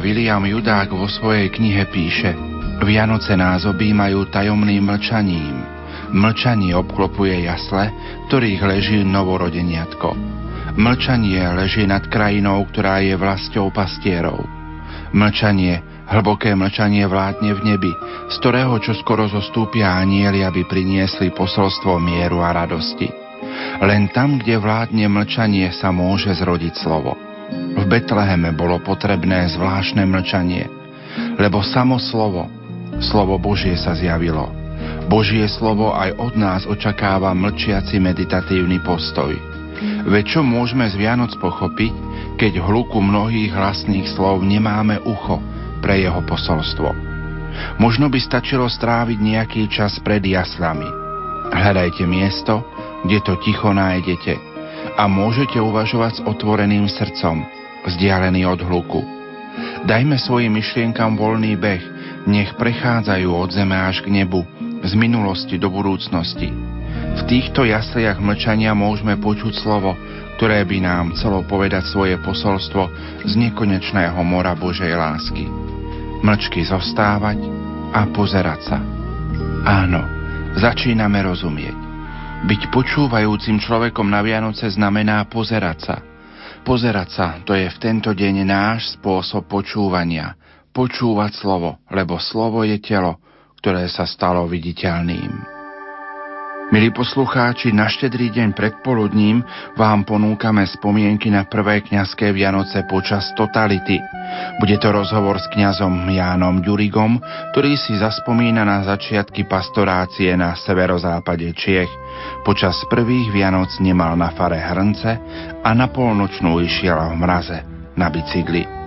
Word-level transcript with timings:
William 0.00 0.40
Judák 0.48 0.88
vo 0.96 1.04
svojej 1.04 1.52
knihe 1.52 1.84
píše 1.92 2.32
Vianoce 2.80 3.36
nás 3.36 3.68
objímajú 3.68 4.32
tajomným 4.32 4.80
mlčaním. 4.80 5.60
Mlčanie 6.16 6.72
obklopuje 6.72 7.44
jasle, 7.44 7.92
ktorých 8.26 8.64
leží 8.64 8.98
novorodeniatko. 9.04 10.16
Mlčanie 10.80 11.44
leží 11.52 11.84
nad 11.84 12.08
krajinou, 12.08 12.64
ktorá 12.72 13.04
je 13.04 13.12
vlastou 13.20 13.68
pastierov. 13.68 14.40
Mlčanie, 15.12 15.84
hlboké 16.08 16.56
mlčanie 16.56 17.04
vládne 17.04 17.52
v 17.52 17.60
nebi, 17.76 17.92
z 18.32 18.34
ktorého 18.40 18.80
čo 18.80 18.96
skoro 18.96 19.28
zostúpia 19.28 20.00
anieli, 20.00 20.40
aby 20.40 20.64
priniesli 20.64 21.28
posolstvo 21.36 22.00
mieru 22.00 22.40
a 22.40 22.56
radosti. 22.56 23.12
Len 23.84 24.08
tam, 24.16 24.40
kde 24.40 24.56
vládne 24.56 25.12
mlčanie, 25.12 25.68
sa 25.76 25.92
môže 25.92 26.32
zrodiť 26.32 26.74
slovo. 26.80 27.29
Betleheme 27.90 28.54
bolo 28.54 28.78
potrebné 28.78 29.50
zvláštne 29.50 30.06
mlčanie, 30.06 30.70
lebo 31.42 31.58
samo 31.58 31.98
slovo, 31.98 32.46
slovo 33.02 33.34
Božie 33.34 33.74
sa 33.74 33.98
zjavilo. 33.98 34.46
Božie 35.10 35.42
slovo 35.50 35.90
aj 35.90 36.14
od 36.22 36.38
nás 36.38 36.62
očakáva 36.70 37.34
mlčiaci 37.34 37.98
meditatívny 37.98 38.78
postoj. 38.86 39.34
Veď 40.06 40.38
čo 40.38 40.40
môžeme 40.46 40.86
z 40.86 41.02
Vianoc 41.02 41.34
pochopiť, 41.42 41.90
keď 42.38 42.62
hluku 42.62 43.02
mnohých 43.02 43.50
hlasných 43.50 44.06
slov 44.14 44.46
nemáme 44.46 45.02
ucho 45.02 45.42
pre 45.82 45.98
jeho 45.98 46.22
posolstvo? 46.22 46.94
Možno 47.82 48.06
by 48.06 48.22
stačilo 48.22 48.70
stráviť 48.70 49.18
nejaký 49.18 49.66
čas 49.66 49.98
pred 49.98 50.22
jaslami. 50.22 50.86
Hľadajte 51.50 52.06
miesto, 52.06 52.62
kde 53.02 53.18
to 53.26 53.34
ticho 53.42 53.74
nájdete– 53.74 54.38
a 55.00 55.08
môžete 55.08 55.56
uvažovať 55.56 56.20
s 56.20 56.24
otvoreným 56.28 56.84
srdcom, 56.84 57.40
vzdialený 57.86 58.46
od 58.48 58.60
hluku. 58.64 59.00
Dajme 59.84 60.20
svojim 60.20 60.52
myšlienkam 60.54 61.16
voľný 61.16 61.56
beh, 61.56 61.84
nech 62.28 62.52
prechádzajú 62.56 63.28
od 63.32 63.50
zeme 63.50 63.76
až 63.76 64.04
k 64.04 64.12
nebu, 64.12 64.44
z 64.84 64.92
minulosti 64.96 65.56
do 65.56 65.72
budúcnosti. 65.72 66.52
V 67.10 67.22
týchto 67.26 67.66
jasliach 67.66 68.20
mlčania 68.22 68.76
môžeme 68.76 69.18
počuť 69.18 69.52
slovo, 69.58 69.96
ktoré 70.38 70.64
by 70.64 70.78
nám 70.80 71.04
chcelo 71.16 71.44
povedať 71.44 71.84
svoje 71.90 72.16
posolstvo 72.20 72.88
z 73.28 73.32
nekonečného 73.36 74.16
mora 74.24 74.56
Božej 74.56 74.94
lásky. 74.94 75.44
Mlčky 76.24 76.64
zostávať 76.64 77.40
a 77.92 78.08
pozerať 78.08 78.60
sa. 78.64 78.78
Áno, 79.64 80.00
začíname 80.56 81.20
rozumieť. 81.24 81.76
Byť 82.48 82.72
počúvajúcim 82.72 83.60
človekom 83.60 84.08
na 84.08 84.24
Vianoce 84.24 84.64
znamená 84.72 85.28
pozerať 85.28 85.78
sa. 85.84 85.96
Pozerať 86.60 87.08
sa, 87.08 87.26
to 87.42 87.56
je 87.56 87.66
v 87.66 87.78
tento 87.80 88.12
deň 88.12 88.44
náš 88.44 89.00
spôsob 89.00 89.48
počúvania. 89.48 90.36
Počúvať 90.70 91.32
slovo, 91.40 91.80
lebo 91.90 92.20
slovo 92.20 92.62
je 92.62 92.78
telo, 92.78 93.18
ktoré 93.58 93.88
sa 93.90 94.06
stalo 94.06 94.46
viditeľným. 94.46 95.59
Milí 96.70 96.94
poslucháči, 96.94 97.74
na 97.74 97.90
štedrý 97.90 98.30
deň 98.30 98.54
predpoludním 98.54 99.42
vám 99.74 100.06
ponúkame 100.06 100.62
spomienky 100.70 101.26
na 101.26 101.42
prvé 101.42 101.82
kňazské 101.82 102.30
Vianoce 102.30 102.86
počas 102.86 103.26
totality. 103.34 103.98
Bude 104.62 104.78
to 104.78 104.94
rozhovor 104.94 105.42
s 105.42 105.50
kňazom 105.50 106.06
Jánom 106.06 106.62
Ďurigom, 106.62 107.18
ktorý 107.50 107.74
si 107.74 107.98
zaspomína 107.98 108.62
na 108.62 108.86
začiatky 108.86 109.50
pastorácie 109.50 110.30
na 110.38 110.54
severozápade 110.54 111.50
Čiech. 111.58 111.90
Počas 112.46 112.78
prvých 112.86 113.34
Vianoc 113.34 113.74
nemal 113.82 114.14
na 114.14 114.30
fare 114.30 114.62
hrnce 114.62 115.10
a 115.66 115.74
na 115.74 115.90
polnočnú 115.90 116.62
išiel 116.62 117.02
v 117.02 117.18
mraze 117.18 117.58
na 117.98 118.06
bicykli. 118.14 118.79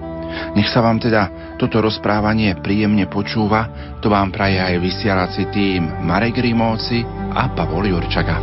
Nech 0.54 0.70
sa 0.70 0.82
vám 0.82 1.02
teda 1.02 1.56
toto 1.58 1.82
rozprávanie 1.82 2.58
príjemne 2.60 3.08
počúva, 3.10 3.96
to 4.02 4.10
vám 4.12 4.30
praje 4.34 4.60
aj 4.60 4.76
vysielací 4.82 5.50
tým 5.50 6.06
Marek 6.06 6.38
Rimóci 6.42 7.06
a 7.34 7.50
Pavol 7.54 7.90
Jurčaga. 7.90 8.38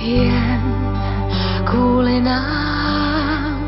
Jen 0.00 0.62
kvôli 1.68 2.20
nám 2.24 3.60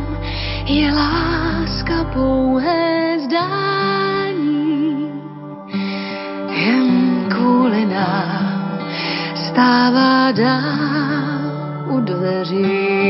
je 0.67 0.89
láska 0.93 2.05
pouhé 2.15 3.19
zdání. 3.27 5.11
Jen 6.49 6.89
kvôli 7.29 7.85
nám 7.85 8.81
stává 9.35 10.33
dál 10.33 11.43
u 11.93 12.01
dveří. 12.01 13.03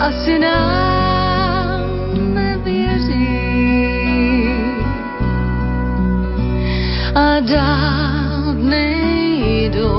Asi 0.00 0.38
nám 0.38 1.80
nevěří. 2.34 3.28
A 7.14 7.40
dál 7.40 8.54
nejdou 8.54 9.90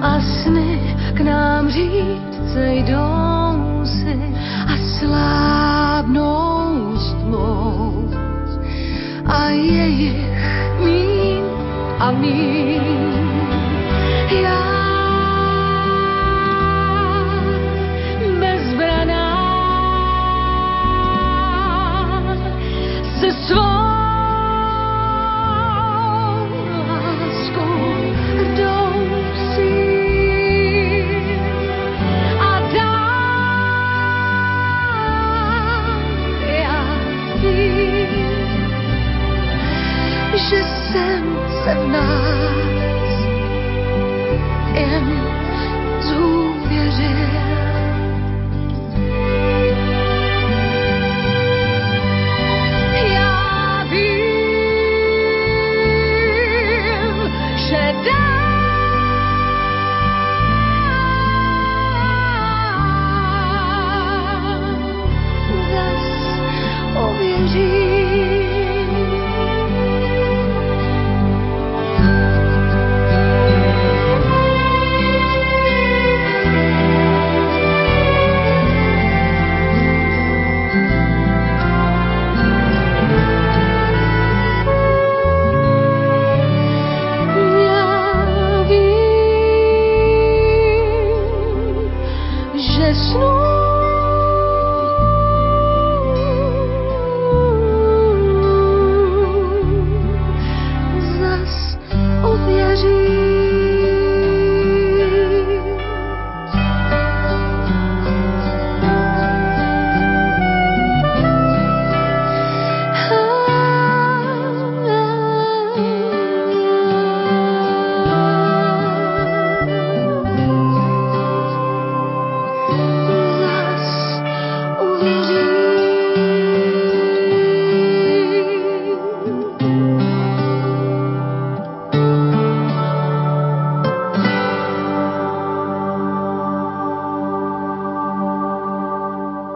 a 0.00 0.20
sny 0.20 0.96
k 1.14 1.20
nám 1.20 1.68
říct 1.68 2.56
jdou 2.56 3.84
si 3.84 4.18
a 4.66 4.76
slábnou 4.98 6.96
stmou 6.98 8.10
a 9.26 9.48
jejich 9.48 10.26
mín 10.84 11.44
a 11.98 12.10
mín 12.10 12.93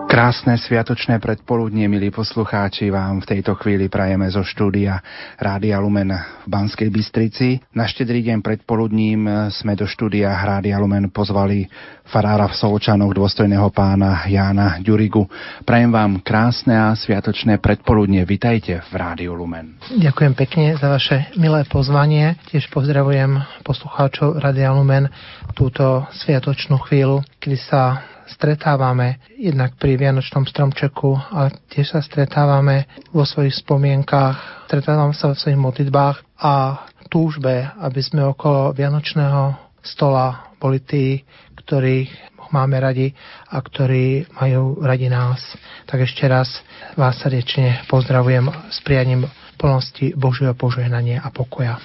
Krásne 0.08 0.56
sviatočné 0.56 1.20
predpoludnie, 1.20 1.84
milí 1.84 2.08
poslucháči, 2.08 2.88
vám 2.88 3.20
v 3.20 3.28
tejto 3.28 3.52
chvíli 3.60 3.92
prajeme 3.92 4.24
zo 4.32 4.40
štúdia 4.40 5.04
Rádia 5.36 5.76
Lumen 5.84 6.08
v 6.08 6.48
Banskej 6.48 6.88
Bystrici. 6.88 7.60
Na 7.76 7.84
štedrý 7.84 8.24
deň 8.24 8.40
predpoludním 8.40 9.52
sme 9.52 9.76
do 9.76 9.84
štúdia 9.84 10.32
Rádia 10.32 10.80
Lumen 10.80 11.12
pozvali 11.12 11.68
farára 12.08 12.48
v 12.48 12.56
Solčanoch, 12.56 13.12
dôstojného 13.12 13.68
pána 13.68 14.24
Jána 14.24 14.80
Ďurigu. 14.80 15.28
Prajem 15.68 15.92
vám 15.92 16.24
krásne 16.24 16.72
a 16.72 16.96
sviatočné 16.96 17.60
predpoludnie. 17.60 18.24
Vitajte 18.24 18.80
v 18.88 18.92
Rádiu 18.96 19.36
Lumen. 19.36 19.76
Ďakujem 19.92 20.32
pekne 20.32 20.72
za 20.80 20.88
vaše 20.88 21.28
milé 21.36 21.68
pozvanie. 21.68 22.40
Tiež 22.48 22.72
pozdravujem 22.72 23.44
poslucháčov 23.60 24.40
Rádia 24.40 24.72
Lumen 24.72 25.12
túto 25.52 26.08
sviatočnú 26.16 26.80
chvíľu, 26.80 27.20
kedy 27.44 27.60
sa 27.60 28.16
stretávame 28.32 29.20
jednak 29.34 29.76
pri 29.80 29.96
Vianočnom 29.96 30.44
stromčeku, 30.44 31.16
ale 31.32 31.52
tiež 31.72 31.96
sa 31.96 32.00
stretávame 32.04 32.88
vo 33.10 33.24
svojich 33.24 33.56
spomienkách, 33.64 34.68
stretávame 34.68 35.16
sa 35.16 35.32
vo 35.32 35.36
svojich 35.36 35.60
modlitbách 35.60 36.16
a 36.38 36.84
túžbe, 37.08 37.64
aby 37.80 38.00
sme 38.04 38.28
okolo 38.28 38.76
Vianočného 38.76 39.56
stola 39.80 40.52
boli 40.60 40.84
tí, 40.84 41.24
ktorých 41.56 42.38
máme 42.50 42.80
radi 42.80 43.12
a 43.52 43.60
ktorí 43.60 44.24
majú 44.40 44.80
radi 44.80 45.12
nás. 45.12 45.40
Tak 45.84 46.04
ešte 46.04 46.24
raz 46.24 46.48
vás 46.96 47.20
srdečne 47.20 47.84
pozdravujem 47.92 48.48
s 48.72 48.80
prianím 48.80 49.28
plnosti 49.60 50.16
Božieho 50.16 50.56
požehnania 50.56 51.20
a 51.20 51.28
pokoja. 51.28 51.76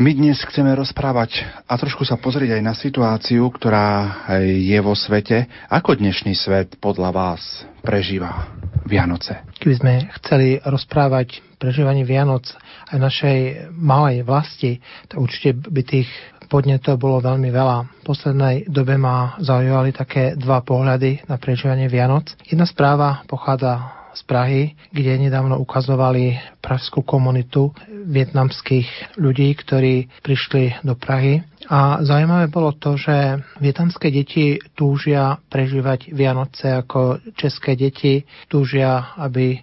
My 0.00 0.16
dnes 0.16 0.40
chceme 0.48 0.72
rozprávať 0.72 1.44
a 1.68 1.76
trošku 1.76 2.08
sa 2.08 2.16
pozrieť 2.16 2.56
aj 2.56 2.62
na 2.64 2.72
situáciu, 2.72 3.44
ktorá 3.52 4.24
je 4.40 4.78
vo 4.80 4.96
svete. 4.96 5.44
Ako 5.68 5.92
dnešný 5.92 6.32
svet 6.32 6.80
podľa 6.80 7.12
vás 7.12 7.68
prežíva 7.84 8.48
Vianoce? 8.88 9.44
Keby 9.60 9.74
sme 9.76 9.92
chceli 10.16 10.56
rozprávať 10.64 11.44
prežívanie 11.60 12.08
Vianoc 12.08 12.48
aj 12.88 12.96
našej 12.96 13.38
malej 13.76 14.24
vlasti, 14.24 14.80
tak 15.04 15.20
určite 15.20 15.68
by 15.68 15.84
tých 15.84 16.08
podnetov 16.48 16.96
bolo 16.96 17.20
veľmi 17.20 17.52
veľa. 17.52 18.00
V 18.00 18.02
poslednej 18.08 18.72
dobe 18.72 18.96
ma 18.96 19.36
zaujali 19.36 19.92
také 19.92 20.32
dva 20.32 20.64
pohľady 20.64 21.28
na 21.28 21.36
prežívanie 21.36 21.92
Vianoc. 21.92 22.32
Jedna 22.48 22.64
správa 22.64 23.20
pochádza 23.28 23.99
z 24.14 24.22
Prahy, 24.26 24.62
kde 24.90 25.18
nedávno 25.18 25.58
ukazovali 25.58 26.38
pražskú 26.58 27.02
komunitu 27.02 27.70
vietnamských 27.88 29.16
ľudí, 29.16 29.54
ktorí 29.54 30.10
prišli 30.22 30.82
do 30.82 30.98
Prahy. 30.98 31.42
A 31.70 32.02
zaujímavé 32.02 32.50
bolo 32.50 32.74
to, 32.74 32.98
že 32.98 33.38
vietnamské 33.62 34.10
deti 34.10 34.58
túžia 34.74 35.38
prežívať 35.52 36.10
Vianoce 36.10 36.72
ako 36.72 37.22
české 37.38 37.78
deti, 37.78 38.26
túžia, 38.50 39.14
aby 39.14 39.62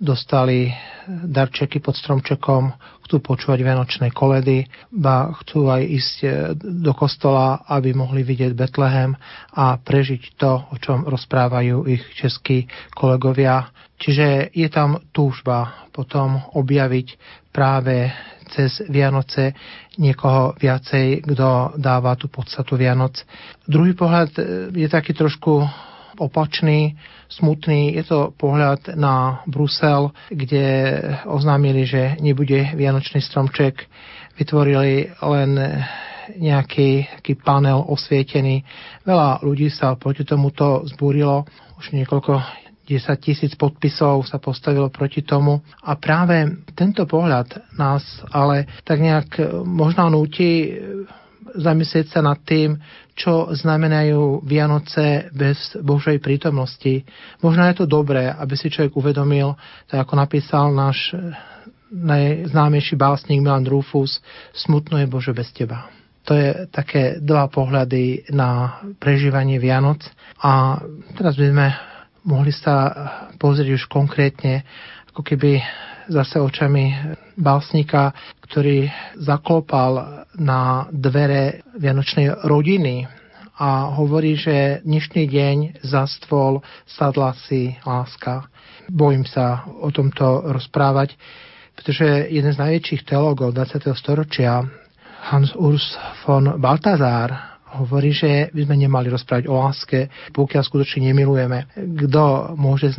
dostali 0.00 0.70
darčeky 1.06 1.78
pod 1.78 1.94
stromčekom, 1.94 2.74
chcú 3.06 3.16
počúvať 3.22 3.62
vianočné 3.62 4.10
koledy, 4.10 4.66
ba 4.90 5.30
chcú 5.42 5.70
aj 5.70 5.82
ísť 5.86 6.16
e, 6.22 6.28
do 6.58 6.90
kostola, 6.90 7.62
aby 7.70 7.94
mohli 7.94 8.26
vidieť 8.26 8.52
Betlehem 8.52 9.14
a 9.54 9.78
prežiť 9.78 10.34
to, 10.34 10.52
o 10.74 10.76
čom 10.82 11.06
rozprávajú 11.06 11.86
ich 11.86 12.02
českí 12.18 12.66
kolegovia. 12.90 13.70
Čiže 13.96 14.50
je 14.52 14.68
tam 14.68 14.98
túžba 15.14 15.88
potom 15.94 16.42
objaviť 16.52 17.16
práve 17.54 18.10
cez 18.52 18.84
Vianoce 18.90 19.56
niekoho 19.96 20.52
viacej, 20.58 21.24
kto 21.24 21.78
dáva 21.80 22.18
tú 22.18 22.28
podstatu 22.28 22.76
Vianoc. 22.76 23.22
Druhý 23.64 23.94
pohľad 23.94 24.30
e, 24.36 24.42
je 24.74 24.88
taký 24.90 25.14
trošku 25.14 25.62
opačný, 26.18 26.96
smutný. 27.28 27.94
Je 27.94 28.04
to 28.04 28.32
pohľad 28.36 28.96
na 28.96 29.42
Brusel, 29.46 30.10
kde 30.28 30.98
oznámili, 31.26 31.86
že 31.86 32.16
nebude 32.20 32.72
vianočný 32.74 33.20
stromček. 33.20 33.86
Vytvorili 34.36 35.10
len 35.22 35.50
nejaký 36.34 37.20
taký 37.20 37.38
panel 37.38 37.86
osvietený. 37.86 38.66
Veľa 39.06 39.46
ľudí 39.46 39.70
sa 39.70 39.94
proti 39.94 40.26
tomuto 40.26 40.82
zbúrilo. 40.90 41.46
Už 41.78 41.94
niekoľko 41.94 42.42
10 42.86 43.18
tisíc 43.18 43.52
podpisov 43.58 44.22
sa 44.26 44.38
postavilo 44.38 44.90
proti 44.90 45.22
tomu. 45.22 45.58
A 45.82 45.98
práve 45.98 46.62
tento 46.78 47.02
pohľad 47.06 47.74
nás 47.74 48.02
ale 48.30 48.66
tak 48.86 49.02
nejak 49.02 49.42
možno 49.66 50.06
núti 50.10 50.78
zamyslieť 51.56 52.06
sa 52.12 52.20
nad 52.22 52.38
tým, 52.46 52.78
čo 53.16 53.48
znamenajú 53.48 54.44
Vianoce 54.44 55.32
bez 55.32 55.72
Božej 55.80 56.20
prítomnosti. 56.20 57.00
Možno 57.40 57.64
je 57.64 57.80
to 57.80 57.86
dobré, 57.88 58.28
aby 58.28 58.52
si 58.54 58.68
človek 58.68 58.92
uvedomil, 58.92 59.56
tak 59.88 60.04
ako 60.04 60.14
napísal 60.20 60.68
náš 60.76 61.16
najznámejší 61.90 62.98
básnik 62.98 63.40
Milan 63.40 63.64
Rufus, 63.64 64.20
smutno 64.52 65.00
je 65.00 65.08
Bože 65.08 65.32
bez 65.32 65.48
teba. 65.54 65.88
To 66.26 66.34
je 66.34 66.66
také 66.74 67.22
dva 67.22 67.46
pohľady 67.46 68.34
na 68.34 68.82
prežívanie 68.98 69.62
Vianoc. 69.62 70.02
A 70.42 70.82
teraz 71.14 71.38
by 71.38 71.46
sme 71.54 71.66
mohli 72.26 72.50
sa 72.50 72.74
pozrieť 73.38 73.78
už 73.78 73.84
konkrétne, 73.86 74.66
ako 75.14 75.22
keby 75.22 75.62
zase 76.08 76.38
očami 76.40 76.94
básnika, 77.36 78.14
ktorý 78.46 78.88
zaklopal 79.18 80.24
na 80.38 80.86
dvere 80.90 81.66
Vianočnej 81.76 82.46
rodiny 82.46 83.06
a 83.56 83.88
hovorí, 83.96 84.36
že 84.36 84.84
dnešný 84.84 85.24
deň 85.26 85.56
za 85.80 86.04
stôl 86.04 86.60
sadla 86.84 87.32
si 87.48 87.72
láska. 87.82 88.46
Bojím 88.86 89.24
sa 89.24 89.64
o 89.80 89.88
tomto 89.88 90.52
rozprávať, 90.52 91.16
pretože 91.72 92.28
jeden 92.28 92.52
z 92.52 92.60
najväčších 92.60 93.08
teológov 93.08 93.56
20. 93.56 93.96
storočia, 93.96 94.60
Hans 95.32 95.56
Urs 95.58 95.96
von 96.22 96.60
Balthasar, 96.60 97.55
hovorí, 97.78 98.10
že 98.12 98.48
by 98.52 98.66
sme 98.66 98.76
nemali 98.88 99.12
rozprávať 99.12 99.44
o 99.46 99.54
láske, 99.60 100.08
pokiaľ 100.32 100.62
skutočne 100.64 101.12
nemilujeme. 101.12 101.68
Kto 101.76 102.54
môže 102.56 102.96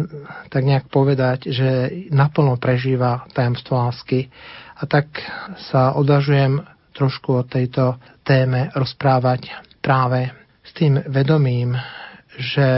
tak 0.53 0.63
nejak 0.63 0.87
povedať, 0.93 1.49
že 1.49 1.69
naplno 2.13 2.55
prežíva 2.61 3.25
tajomstvo 3.33 3.73
lásky? 3.77 4.29
A 4.77 4.85
tak 4.85 5.09
sa 5.73 5.97
odvažujem 5.97 6.61
trošku 6.93 7.41
o 7.41 7.47
tejto 7.47 7.97
téme 8.25 8.69
rozprávať 8.73 9.53
práve 9.81 10.33
s 10.65 10.71
tým 10.73 10.99
vedomím, 11.07 11.77
že 12.37 12.69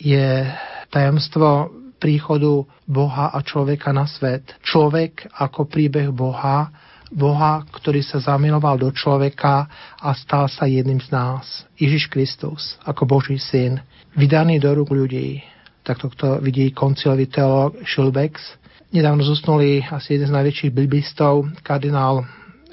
je 0.00 0.44
tajomstvo 0.92 1.72
príchodu 2.00 2.68
Boha 2.84 3.32
a 3.32 3.40
človeka 3.40 3.94
na 3.96 4.04
svet. 4.04 4.44
Človek 4.60 5.32
ako 5.40 5.64
príbeh 5.64 6.12
Boha 6.12 6.68
Boha, 7.14 7.62
ktorý 7.70 8.02
sa 8.02 8.18
zamiloval 8.18 8.74
do 8.74 8.90
človeka 8.90 9.70
a 10.02 10.10
stal 10.18 10.50
sa 10.50 10.66
jedným 10.66 10.98
z 10.98 11.14
nás. 11.14 11.62
Ježiš 11.78 12.10
Kristus, 12.10 12.74
ako 12.82 13.06
Boží 13.06 13.38
syn, 13.38 13.78
vydaný 14.18 14.58
do 14.58 14.74
rúk 14.74 14.90
ľudí. 14.90 15.38
Takto 15.86 16.10
to 16.10 16.42
vidí 16.42 16.74
koncilový 16.74 17.30
teológ 17.30 17.78
Schilbex. 17.86 18.58
Nedávno 18.90 19.22
zosnuli 19.22 19.86
asi 19.86 20.18
jeden 20.18 20.26
z 20.26 20.34
najväčších 20.34 20.74
biblistov, 20.74 21.46
kardinál 21.62 22.26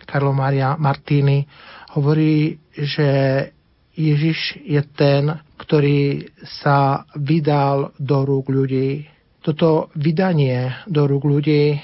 Karlo 0.10 0.33
Maria 0.33 0.74
Martini, 0.75 1.45
hovorí, 1.93 2.57
že 2.74 3.10
Ježiš 3.93 4.63
je 4.65 4.81
ten, 4.98 5.29
ktorý 5.60 6.25
sa 6.63 7.05
vydal 7.13 7.93
do 8.00 8.25
rúk 8.25 8.50
ľudí. 8.50 9.05
Toto 9.41 9.93
vydanie 9.98 10.86
do 10.88 11.05
rúk 11.05 11.25
ľudí 11.25 11.77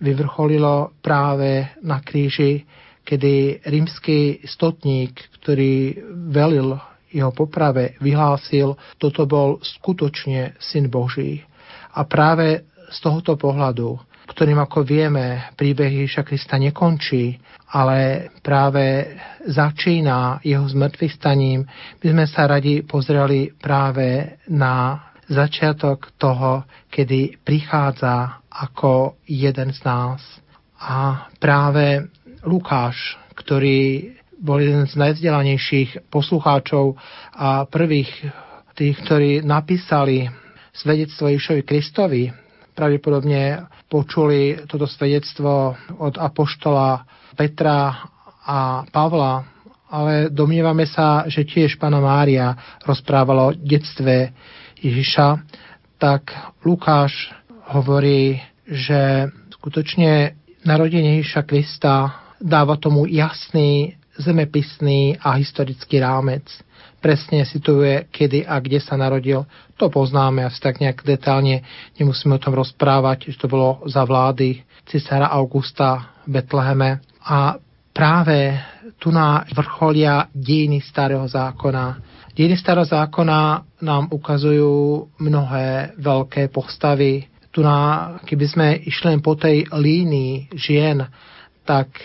vyvrcholilo 0.00 0.96
práve 1.00 1.72
na 1.80 2.00
kríži, 2.04 2.64
kedy 3.06 3.62
rímsky 3.64 4.42
stotník, 4.44 5.14
ktorý 5.40 5.94
velil 6.32 6.76
jeho 7.06 7.30
poprave, 7.30 7.94
vyhlásil, 8.02 8.74
toto 8.98 9.24
bol 9.24 9.62
skutočne 9.62 10.58
syn 10.58 10.90
Boží. 10.90 11.40
A 11.96 12.04
práve 12.04 12.66
z 12.90 12.98
tohoto 13.00 13.38
pohľadu, 13.38 13.96
ktorým 14.26 14.58
ako 14.58 14.82
vieme, 14.82 15.54
príbeh 15.54 16.02
Ježiša 16.02 16.26
Krista 16.26 16.58
nekončí, 16.58 17.38
ale 17.72 18.30
práve 18.42 19.16
začína 19.46 20.42
jeho 20.42 20.66
zmrtvých 20.66 21.14
staním, 21.14 21.62
by 22.02 22.06
sme 22.10 22.26
sa 22.26 22.50
radi 22.50 22.82
pozreli 22.82 23.54
práve 23.54 24.38
na 24.50 25.06
začiatok 25.28 26.14
toho, 26.18 26.64
kedy 26.90 27.42
prichádza 27.42 28.42
ako 28.50 29.20
jeden 29.26 29.74
z 29.74 29.80
nás. 29.84 30.22
A 30.80 31.28
práve 31.38 32.08
Lukáš, 32.46 33.18
ktorý 33.34 34.12
bol 34.36 34.60
jeden 34.60 34.84
z 34.84 34.94
najvzdelanejších 35.00 36.12
poslucháčov 36.12 36.94
a 37.32 37.64
prvých 37.66 38.10
tých, 38.76 38.96
ktorí 39.02 39.40
napísali 39.40 40.28
svedectvo 40.76 41.32
Išovi 41.32 41.64
Kristovi, 41.64 42.28
pravdepodobne 42.76 43.64
počuli 43.88 44.68
toto 44.68 44.84
svedectvo 44.84 45.72
od 45.96 46.20
apoštola 46.20 47.00
Petra 47.32 48.04
a 48.44 48.84
Pavla, 48.92 49.56
ale 49.88 50.28
domnievame 50.28 50.84
sa, 50.84 51.24
že 51.24 51.48
tiež 51.48 51.80
pána 51.80 52.02
Mária 52.02 52.52
rozprávala 52.84 53.48
o 53.48 53.56
detstve 53.56 54.34
Ježiša 54.86 55.42
tak 55.98 56.30
Lukáš 56.62 57.34
hovorí, 57.74 58.38
že 58.70 59.26
skutočne 59.58 60.38
narodenie 60.62 61.18
Ježiša 61.18 61.42
Krista 61.42 62.22
dáva 62.38 62.78
tomu 62.78 63.10
jasný 63.10 63.98
zemepisný 64.14 65.18
a 65.18 65.34
historický 65.36 65.98
rámec. 65.98 66.46
Presne 67.02 67.44
situuje, 67.44 68.08
kedy 68.08 68.46
a 68.46 68.62
kde 68.62 68.80
sa 68.80 68.96
narodil. 68.96 69.44
To 69.76 69.90
poznáme 69.92 70.46
asi 70.46 70.58
tak 70.62 70.80
nejak 70.80 71.04
detálne. 71.04 71.66
Nemusíme 72.00 72.38
o 72.38 72.42
tom 72.42 72.56
rozprávať, 72.56 73.34
že 73.34 73.42
to 73.42 73.46
bolo 73.50 73.84
za 73.90 74.06
vlády 74.06 74.64
cisára 74.88 75.28
Augusta 75.34 76.16
v 76.24 76.40
Betleheme. 76.40 77.04
A 77.26 77.60
práve 77.92 78.56
tu 78.96 79.12
na 79.12 79.44
vrcholia 79.52 80.30
dejiny 80.32 80.80
starého 80.80 81.28
zákona. 81.28 82.15
Dejiny 82.36 82.60
starého 82.60 82.84
zákona 82.84 83.64
nám 83.80 84.12
ukazujú 84.12 85.08
mnohé 85.16 85.96
veľké 85.96 86.52
postavy. 86.52 87.24
Tu 87.48 87.64
na, 87.64 88.12
keby 88.28 88.44
sme 88.44 88.66
išli 88.76 89.16
len 89.16 89.24
po 89.24 89.40
tej 89.40 89.64
línii 89.72 90.52
žien, 90.52 91.00
tak 91.64 91.96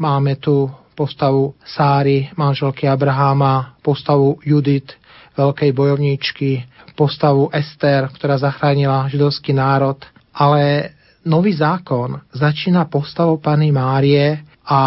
máme 0.00 0.40
tu 0.40 0.72
postavu 0.96 1.52
Sáry, 1.60 2.32
manželky 2.40 2.88
Abraháma, 2.88 3.76
postavu 3.84 4.40
Judit, 4.40 4.96
veľkej 5.36 5.76
bojovníčky, 5.76 6.64
postavu 6.96 7.52
Ester, 7.52 8.08
ktorá 8.08 8.40
zachránila 8.40 9.12
židovský 9.12 9.52
národ. 9.52 10.00
Ale 10.32 10.96
nový 11.28 11.52
zákon 11.52 12.24
začína 12.32 12.88
postavou 12.88 13.36
Pany 13.36 13.76
Márie 13.76 14.40
a 14.64 14.80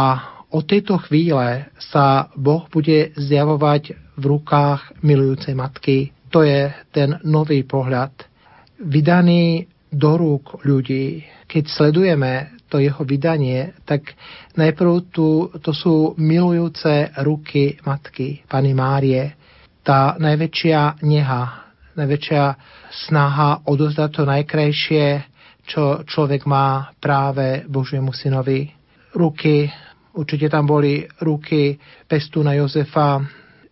od 0.49 0.63
tejto 0.65 0.97
chvíle 1.05 1.69
sa 1.77 2.33
Boh 2.33 2.65
bude 2.73 3.13
zjavovať 3.13 3.93
v 4.17 4.23
rukách 4.25 4.97
milujúcej 5.05 5.53
matky. 5.53 6.09
To 6.33 6.41
je 6.41 6.73
ten 6.89 7.21
nový 7.25 7.65
pohľad. 7.65 8.13
Vydaný 8.81 9.69
do 9.89 10.11
rúk 10.17 10.61
ľudí. 10.65 11.25
Keď 11.49 11.63
sledujeme 11.65 12.61
to 12.69 12.77
jeho 12.77 13.01
vydanie, 13.01 13.73
tak 13.85 14.13
najprv 14.53 15.09
tu, 15.09 15.49
to 15.61 15.73
sú 15.73 16.13
milujúce 16.21 17.09
ruky 17.25 17.81
matky, 17.81 18.45
Pany 18.45 18.77
Márie. 18.77 19.33
Tá 19.81 20.13
najväčšia 20.21 21.01
neha, 21.01 21.73
najväčšia 21.97 22.43
snaha 23.09 23.65
odozdať 23.65 24.09
to 24.13 24.23
najkrajšie, 24.29 25.05
čo 25.65 26.05
človek 26.05 26.45
má 26.45 26.93
práve 27.01 27.65
Božiemu 27.65 28.13
synovi. 28.13 28.69
Ruky, 29.17 29.65
určite 30.15 30.49
tam 30.49 30.65
boli 30.69 31.05
ruky 31.21 31.77
pestúna 32.05 32.55
Jozefa. 32.55 33.21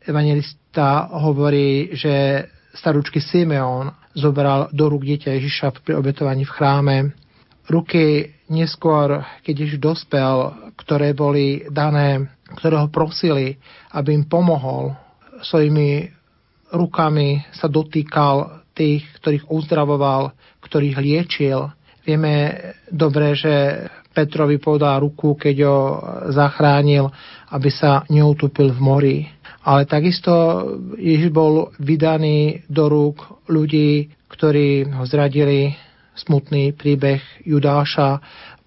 Evangelista 0.03 1.12
hovorí, 1.12 1.91
že 1.96 2.48
starúčky 2.72 3.20
Simeon 3.20 3.91
zobral 4.15 4.70
do 4.72 4.88
rúk 4.88 5.03
dieťa 5.03 5.36
Ježiša 5.36 5.84
pri 5.84 5.98
obetovaní 5.98 6.48
v 6.48 6.56
chráme 6.56 6.96
ruky 7.67 8.32
neskôr, 8.48 9.22
keď 9.44 9.53
Ježiš 9.67 9.79
dospel, 9.79 10.56
ktoré 10.79 11.12
boli 11.12 11.67
dané, 11.67 12.32
ktoré 12.56 12.79
ho 12.79 12.88
prosili, 12.88 13.60
aby 13.91 14.15
im 14.15 14.25
pomohol, 14.25 14.96
svojimi 15.44 16.08
rukami 16.72 17.44
sa 17.53 17.67
dotýkal 17.67 18.63
tých, 18.72 19.03
ktorých 19.20 19.51
uzdravoval, 19.51 20.32
ktorých 20.63 20.98
liečil. 21.00 21.72
Vieme 22.08 22.56
dobre, 22.88 23.36
že 23.36 23.88
Petrovi 24.18 24.58
podal 24.58 25.06
ruku, 25.06 25.38
keď 25.38 25.56
ho 25.70 25.78
zachránil, 26.34 27.06
aby 27.54 27.70
sa 27.70 28.02
neutopil 28.10 28.74
v 28.74 28.80
mori. 28.82 29.18
Ale 29.62 29.86
takisto 29.86 30.34
Ježiš 30.98 31.30
bol 31.30 31.70
vydaný 31.78 32.66
do 32.66 32.90
rúk 32.90 33.46
ľudí, 33.46 34.10
ktorí 34.26 34.90
ho 34.90 35.06
zradili, 35.06 35.78
smutný 36.18 36.74
príbeh 36.74 37.22
Judáša 37.46 38.18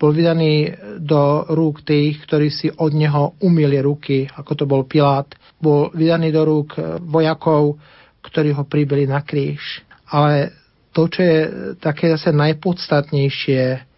bol 0.00 0.16
vydaný 0.16 0.73
do 0.97 1.45
rúk 1.52 1.85
tých, 1.85 2.25
ktorí 2.25 2.49
si 2.49 2.73
od 2.73 2.97
neho 2.97 3.37
umili 3.45 3.76
ruky, 3.85 4.25
ako 4.25 4.52
to 4.57 4.64
bol 4.64 4.88
Pilát. 4.88 5.28
Bol 5.61 5.92
vydaný 5.92 6.33
do 6.33 6.49
rúk 6.49 6.80
vojakov, 7.04 7.76
ktorí 8.25 8.57
ho 8.57 8.64
pribili 8.64 9.04
na 9.04 9.21
kríž. 9.21 9.85
Ale 10.09 10.57
to, 10.97 11.04
čo 11.04 11.21
je 11.21 11.38
také 11.76 12.09
zase 12.16 12.33
najpodstatnejšie, 12.33 13.89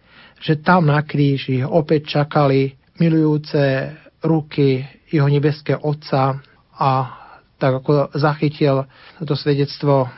že 0.43 0.59
tam 0.59 0.91
na 0.91 0.99
kríži 1.07 1.63
opäť 1.63 2.19
čakali 2.19 2.75
milujúce 2.99 3.95
ruky 4.19 4.83
jeho 5.07 5.31
nebeského 5.31 5.79
Otca 5.79 6.43
a 6.75 6.91
tak 7.55 7.79
ako 7.79 8.11
zachytil 8.11 8.83
to 9.23 9.39
svedectvo 9.39 10.11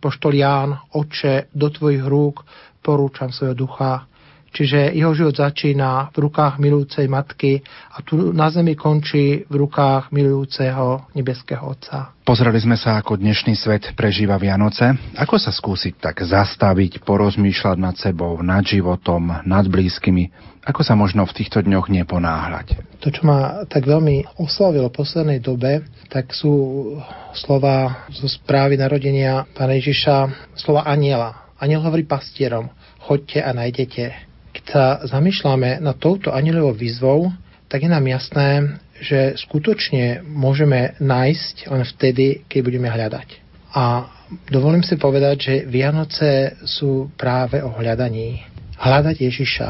poštol 0.00 0.32
Ján, 0.32 0.80
Oče, 0.96 1.52
do 1.52 1.68
tvojich 1.68 2.04
rúk 2.04 2.40
porúčam 2.80 3.28
svojho 3.28 3.52
ducha. 3.52 4.08
Čiže 4.56 4.96
jeho 4.96 5.12
život 5.12 5.36
začína 5.36 6.08
v 6.16 6.32
rukách 6.32 6.56
milujúcej 6.56 7.04
matky 7.12 7.60
a 7.92 8.00
tu 8.00 8.32
na 8.32 8.48
zemi 8.48 8.72
končí 8.72 9.44
v 9.44 9.54
rukách 9.60 10.08
milujúceho 10.08 11.12
nebeského 11.12 11.60
Otca. 11.60 12.16
Pozreli 12.24 12.56
sme 12.56 12.80
sa, 12.80 12.96
ako 12.96 13.20
dnešný 13.20 13.52
svet 13.52 13.92
prežíva 13.92 14.40
Vianoce. 14.40 14.96
Ako 15.12 15.36
sa 15.36 15.52
skúsiť 15.52 16.00
tak 16.00 16.24
zastaviť, 16.24 17.04
porozmýšľať 17.04 17.76
nad 17.76 18.00
sebou, 18.00 18.40
nad 18.40 18.64
životom, 18.64 19.44
nad 19.44 19.68
blízkymi? 19.68 20.56
Ako 20.64 20.80
sa 20.80 20.96
možno 20.96 21.28
v 21.28 21.36
týchto 21.36 21.60
dňoch 21.60 21.92
neponáhľať? 21.92 22.98
To, 23.04 23.12
čo 23.12 23.28
ma 23.28 23.68
tak 23.68 23.84
veľmi 23.84 24.40
oslovilo 24.40 24.88
v 24.88 24.98
poslednej 25.04 25.38
dobe, 25.44 25.84
tak 26.08 26.32
sú 26.32 26.96
slova 27.36 28.08
zo 28.08 28.24
správy 28.26 28.80
narodenia 28.80 29.44
Pána 29.52 29.76
Ježiša, 29.76 30.48
slova 30.56 30.88
aniela. 30.88 31.54
Aniel 31.60 31.84
hovorí 31.84 32.08
pastierom, 32.08 32.72
choďte 33.04 33.44
a 33.44 33.54
nájdete. 33.54 34.25
Sa 34.66 34.98
zamýšľame 35.06 35.78
nad 35.78 35.96
touto 36.02 36.34
anielovou 36.34 36.74
výzvou, 36.74 37.30
tak 37.70 37.86
je 37.86 37.90
nám 37.90 38.02
jasné, 38.06 38.78
že 38.98 39.38
skutočne 39.38 40.26
môžeme 40.26 40.98
nájsť 40.98 41.70
len 41.70 41.82
vtedy, 41.86 42.42
keď 42.50 42.60
budeme 42.66 42.88
hľadať. 42.90 43.28
A 43.76 44.10
dovolím 44.50 44.82
si 44.82 44.98
povedať, 44.98 45.36
že 45.38 45.54
Vianoce 45.70 46.58
sú 46.66 47.14
práve 47.14 47.62
o 47.62 47.70
hľadaní. 47.70 48.42
Hľadať 48.74 49.16
Ježiša. 49.22 49.68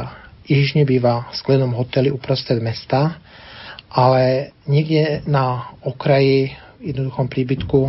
Ježiš 0.49 0.79
nebýva 0.79 1.29
v 1.29 1.35
sklenom 1.45 1.77
hoteli 1.77 2.09
uprostred 2.09 2.63
mesta, 2.63 3.19
ale 3.93 4.55
niekde 4.65 5.27
na 5.29 5.77
okraji 5.85 6.57
jednoduchom 6.81 7.29
príbytku, 7.29 7.81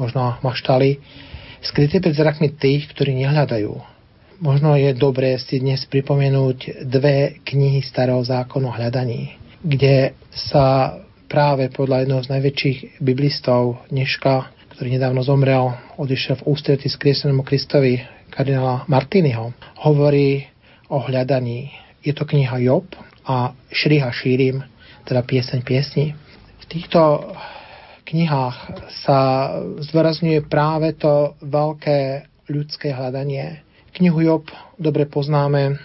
možno 0.00 0.40
maštali, 0.40 1.02
skryté 1.60 2.00
pred 2.00 2.16
zrakmi 2.16 2.48
tých, 2.54 2.88
ktorí 2.94 3.12
nehľadajú 3.12 3.99
Možno 4.40 4.72
je 4.72 4.96
dobré 4.96 5.36
si 5.36 5.60
dnes 5.60 5.84
pripomenúť 5.84 6.88
dve 6.88 7.44
knihy 7.44 7.84
starého 7.84 8.24
zákonu 8.24 8.72
hľadaní, 8.72 9.36
kde 9.60 10.16
sa 10.32 10.96
práve 11.28 11.68
podľa 11.68 12.08
jedného 12.08 12.24
z 12.24 12.32
najväčších 12.32 12.78
biblistov 13.04 13.84
dneška, 13.92 14.48
ktorý 14.72 14.96
nedávno 14.96 15.20
zomrel, 15.20 15.76
odišiel 16.00 16.40
v 16.40 16.56
ústretí 16.56 16.88
skriesenému 16.88 17.44
Kristovi, 17.44 18.00
kardinála 18.32 18.88
Martiniho, 18.88 19.52
hovorí 19.84 20.48
o 20.88 21.04
hľadaní. 21.04 21.68
Je 22.00 22.16
to 22.16 22.24
kniha 22.24 22.64
Job 22.64 22.88
a 23.28 23.52
Šriha 23.68 24.08
Šírim, 24.08 24.64
teda 25.04 25.20
pieseň 25.20 25.60
piesni. 25.60 26.16
V 26.56 26.64
týchto 26.64 27.28
knihách 28.08 28.56
sa 29.04 29.52
zdôrazňuje 29.84 30.48
práve 30.48 30.96
to 30.96 31.36
veľké 31.44 32.24
ľudské 32.48 32.96
hľadanie, 32.96 33.68
Knihu 34.00 34.24
Job 34.24 34.48
dobre 34.80 35.04
poznáme, 35.04 35.76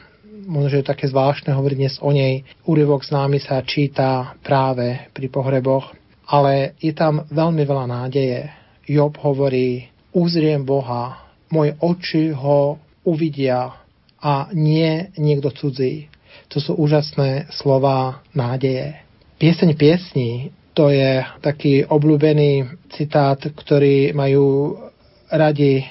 možno, 0.48 0.72
že 0.72 0.80
je 0.80 0.88
také 0.88 1.12
zvláštne 1.12 1.52
hovoriť 1.52 1.76
dnes 1.76 1.96
o 2.00 2.16
nej. 2.16 2.48
Úryvok 2.64 3.04
známy 3.04 3.44
sa 3.44 3.60
číta 3.60 4.40
práve 4.40 5.12
pri 5.12 5.28
pohreboch, 5.28 5.92
ale 6.24 6.80
je 6.80 6.96
tam 6.96 7.28
veľmi 7.28 7.68
veľa 7.68 7.86
nádeje. 7.92 8.48
Job 8.88 9.20
hovorí, 9.20 9.92
uzriem 10.16 10.64
Boha, 10.64 11.28
moje 11.52 11.76
oči 11.84 12.32
ho 12.32 12.80
uvidia 13.04 13.84
a 14.24 14.48
nie 14.56 15.12
niekto 15.20 15.52
cudzí. 15.52 16.08
To 16.56 16.64
sú 16.64 16.72
úžasné 16.80 17.52
slova 17.52 18.24
nádeje. 18.32 18.96
Pieseň 19.44 19.76
piesní 19.76 20.56
to 20.72 20.88
je 20.88 21.20
taký 21.44 21.84
obľúbený 21.84 22.80
citát, 22.96 23.44
ktorý 23.44 24.16
majú 24.16 24.80
radi 25.28 25.84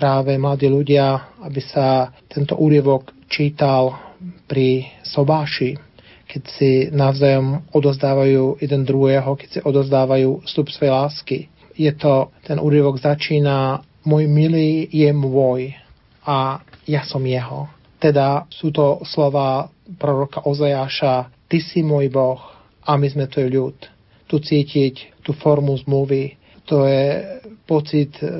práve 0.00 0.40
mladí 0.40 0.64
ľudia, 0.72 1.36
aby 1.44 1.60
sa 1.60 2.08
tento 2.24 2.56
úrievok 2.56 3.12
čítal 3.28 4.16
pri 4.48 4.88
sobáši, 5.04 5.76
keď 6.24 6.42
si 6.48 6.88
navzájom 6.88 7.68
odozdávajú 7.76 8.64
jeden 8.64 8.88
druhého, 8.88 9.36
keď 9.36 9.48
si 9.52 9.60
odozdávajú 9.60 10.48
vstup 10.48 10.72
svojej 10.72 10.94
lásky. 10.96 11.38
Je 11.76 11.92
to, 11.92 12.32
ten 12.48 12.56
úrievok 12.56 12.96
začína 12.96 13.84
môj 14.08 14.24
milý 14.24 14.88
je 14.88 15.12
môj 15.12 15.76
a 16.24 16.64
ja 16.88 17.04
som 17.04 17.20
jeho. 17.20 17.68
Teda 18.00 18.48
sú 18.48 18.72
to 18.72 19.04
slova 19.04 19.68
proroka 20.00 20.40
Ozajáša, 20.48 21.28
ty 21.52 21.60
si 21.60 21.84
môj 21.84 22.08
Boh 22.08 22.40
a 22.88 22.96
my 22.96 23.04
sme 23.04 23.28
tvoj 23.28 23.48
ľud. 23.52 23.76
Tu 24.24 24.40
cítiť 24.40 25.20
tú 25.20 25.36
formu 25.36 25.76
zmluvy, 25.76 26.39
to 26.70 26.86
je 26.86 27.26
pocit 27.66 28.14
e, 28.22 28.30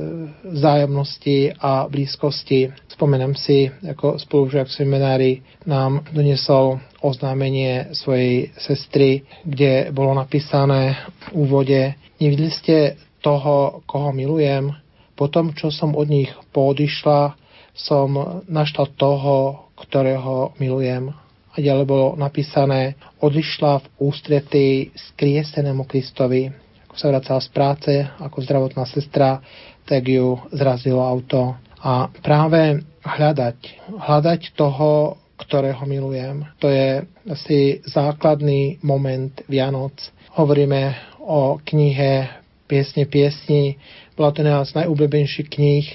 vzájomnosti 0.47 1.51
a 1.59 1.91
blízkosti. 1.91 2.71
Spomenem 2.87 3.35
si, 3.35 3.67
ako 3.67 4.23
spolužiak 4.23 4.71
v 4.71 4.77
seminári 4.79 5.33
nám 5.67 6.07
donesol 6.15 6.79
oznámenie 7.03 7.91
svojej 7.91 8.55
sestry, 8.55 9.27
kde 9.43 9.91
bolo 9.91 10.15
napísané 10.15 10.95
v 11.31 11.43
úvode 11.43 11.99
Nevideli 12.21 12.53
ste 12.53 12.77
toho, 13.25 13.81
koho 13.89 14.13
milujem? 14.13 14.77
Po 15.17 15.33
tom, 15.33 15.57
čo 15.57 15.73
som 15.73 15.97
od 15.97 16.05
nich 16.05 16.29
poodišla, 16.53 17.33
som 17.73 18.45
našla 18.45 18.93
toho, 19.01 19.65
ktorého 19.81 20.53
milujem. 20.61 21.09
A 21.51 21.57
ďalej 21.57 21.89
bolo 21.89 22.07
napísané, 22.21 23.01
odišla 23.25 23.81
v 23.81 23.87
ústretí 24.05 24.67
skriesenému 24.93 25.89
Kristovi. 25.89 26.53
Sa 27.01 27.09
vracala 27.09 27.41
z 27.41 27.49
práce, 27.49 27.93
ako 28.21 28.45
zdravotná 28.45 28.85
sestra, 28.85 29.41
tak 29.89 30.05
ju 30.05 30.37
zrazilo 30.53 31.01
auto. 31.01 31.57
A 31.81 32.13
práve 32.21 32.85
hľadať, 33.01 33.89
hľadať 33.89 34.53
toho, 34.53 35.17
ktorého 35.41 35.81
milujem. 35.89 36.45
To 36.61 36.69
je 36.69 37.09
asi 37.25 37.81
základný 37.89 38.85
moment 38.85 39.33
Vianoc. 39.49 39.97
Hovoríme 40.37 40.93
o 41.25 41.57
knihe 41.65 42.37
Piesne 42.69 43.09
piesni. 43.09 43.81
Bola 44.13 44.37
to 44.37 44.45
jedna 44.45 44.61
z 44.61 44.85
najúbebenejších 44.85 45.49
kníh 45.49 45.87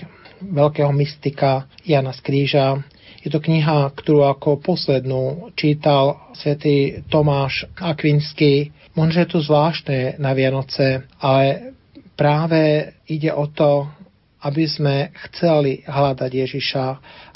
veľkého 0.41 0.89
mystika 0.97 1.69
Jana 1.85 2.17
z 2.17 2.19
Kríža. 2.25 2.81
Je 3.23 3.33
to 3.33 3.41
kniha, 3.41 3.89
ktorú 3.93 4.25
ako 4.25 4.61
poslednú 4.61 5.53
čítal 5.57 6.33
svätý 6.37 7.05
Tomáš 7.09 7.65
Akvinský. 7.77 8.73
Možno 8.95 9.27
je 9.27 9.29
to 9.29 9.43
zvláštne 9.43 10.15
na 10.23 10.31
Vianoce, 10.31 11.03
ale 11.19 11.75
práve 12.15 12.95
ide 13.11 13.27
o 13.35 13.43
to, 13.51 13.91
aby 14.39 14.63
sme 14.71 15.11
chceli 15.27 15.83
hľadať 15.83 16.31
Ježiša, 16.31 16.85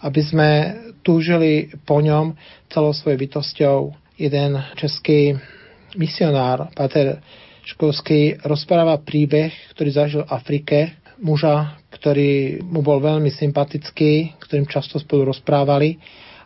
aby 0.08 0.22
sme 0.24 0.50
túžili 1.04 1.68
po 1.84 2.00
ňom 2.00 2.32
celou 2.72 2.96
svojou 2.96 3.20
bytosťou. 3.20 3.78
Jeden 4.16 4.56
český 4.80 5.36
misionár, 6.00 6.72
Pater 6.72 7.20
Školský, 7.68 8.40
rozpráva 8.40 8.96
príbeh, 9.04 9.52
ktorý 9.76 9.90
zažil 9.92 10.22
v 10.24 10.32
Afrike, 10.32 10.78
muža, 11.20 11.76
ktorý 11.92 12.64
mu 12.64 12.80
bol 12.80 13.04
veľmi 13.04 13.28
sympatický, 13.36 14.40
ktorým 14.40 14.70
často 14.70 14.96
spolu 14.96 15.36
rozprávali 15.36 16.00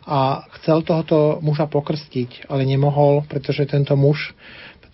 a 0.04 0.44
chcel 0.60 0.84
tohoto 0.84 1.40
muža 1.40 1.64
pokrstiť, 1.64 2.52
ale 2.52 2.68
nemohol, 2.68 3.24
pretože 3.24 3.64
tento 3.64 3.96
muž, 3.96 4.36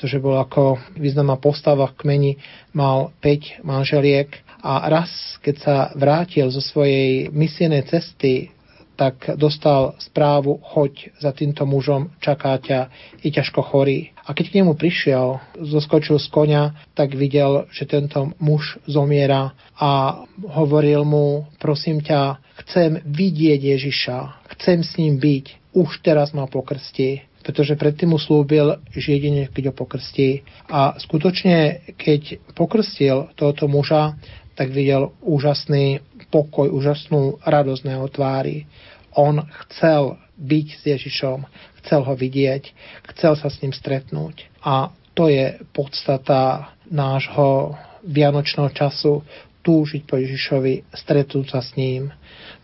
pretože 0.00 0.16
bol 0.16 0.40
ako 0.40 0.80
významná 0.96 1.36
postava 1.36 1.84
v 1.92 2.00
kmeni, 2.00 2.32
mal 2.72 3.12
5 3.20 3.60
manželiek 3.68 4.32
a 4.64 4.88
raz, 4.88 5.12
keď 5.44 5.54
sa 5.60 5.76
vrátil 5.92 6.48
zo 6.48 6.64
svojej 6.64 7.28
misijnej 7.28 7.84
cesty 7.84 8.48
tak 8.96 9.36
dostal 9.36 9.96
správu, 10.00 10.56
choď 10.64 11.12
za 11.20 11.36
týmto 11.36 11.68
mužom, 11.68 12.16
čaká 12.20 12.56
ťa, 12.56 12.88
je 13.20 13.28
ťažko 13.28 13.60
chorý. 13.60 14.12
A 14.24 14.32
keď 14.32 14.44
k 14.52 14.56
nemu 14.60 14.72
prišiel, 14.76 15.40
zoskočil 15.56 16.16
z 16.16 16.28
konia, 16.32 16.76
tak 16.96 17.12
videl, 17.12 17.68
že 17.72 17.84
tento 17.84 18.32
muž 18.40 18.80
zomiera 18.88 19.52
a 19.76 20.24
hovoril 20.48 21.04
mu, 21.04 21.44
prosím 21.60 22.00
ťa, 22.00 22.40
chcem 22.64 23.04
vidieť 23.04 23.60
Ježiša, 23.76 24.48
chcem 24.56 24.80
s 24.80 24.96
ním 24.96 25.20
byť, 25.20 25.76
už 25.76 26.04
teraz 26.04 26.32
ma 26.32 26.44
pokrstí 26.48 27.24
pretože 27.40 27.76
predtým 27.76 28.12
mu 28.12 28.18
slúbil, 28.20 28.80
že 28.92 29.16
jedine 29.16 29.48
keď 29.48 29.72
ho 29.72 29.74
pokrstí. 29.74 30.44
A 30.68 30.96
skutočne, 31.00 31.82
keď 31.96 32.52
pokrstil 32.52 33.32
tohoto 33.36 33.66
muža, 33.66 34.16
tak 34.54 34.76
videl 34.76 35.16
úžasný 35.24 36.04
pokoj, 36.28 36.68
úžasnú 36.68 37.40
radosť 37.40 37.82
na 37.88 37.92
jeho 37.96 38.08
tvári. 38.12 38.68
On 39.16 39.40
chcel 39.66 40.20
byť 40.36 40.66
s 40.76 40.82
Ježišom, 40.84 41.48
chcel 41.82 42.00
ho 42.04 42.14
vidieť, 42.14 42.72
chcel 43.16 43.34
sa 43.40 43.48
s 43.48 43.60
ním 43.64 43.72
stretnúť. 43.72 44.48
A 44.60 44.92
to 45.16 45.32
je 45.32 45.58
podstata 45.72 46.72
nášho 46.88 47.74
vianočného 48.04 48.70
času, 48.72 49.24
túžiť 49.60 50.08
po 50.08 50.16
Ježišovi, 50.16 50.88
stretnúť 50.96 51.46
sa 51.52 51.60
s 51.60 51.76
ním. 51.76 52.08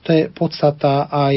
To 0.07 0.15
je 0.15 0.31
podstata 0.31 1.11
aj 1.11 1.35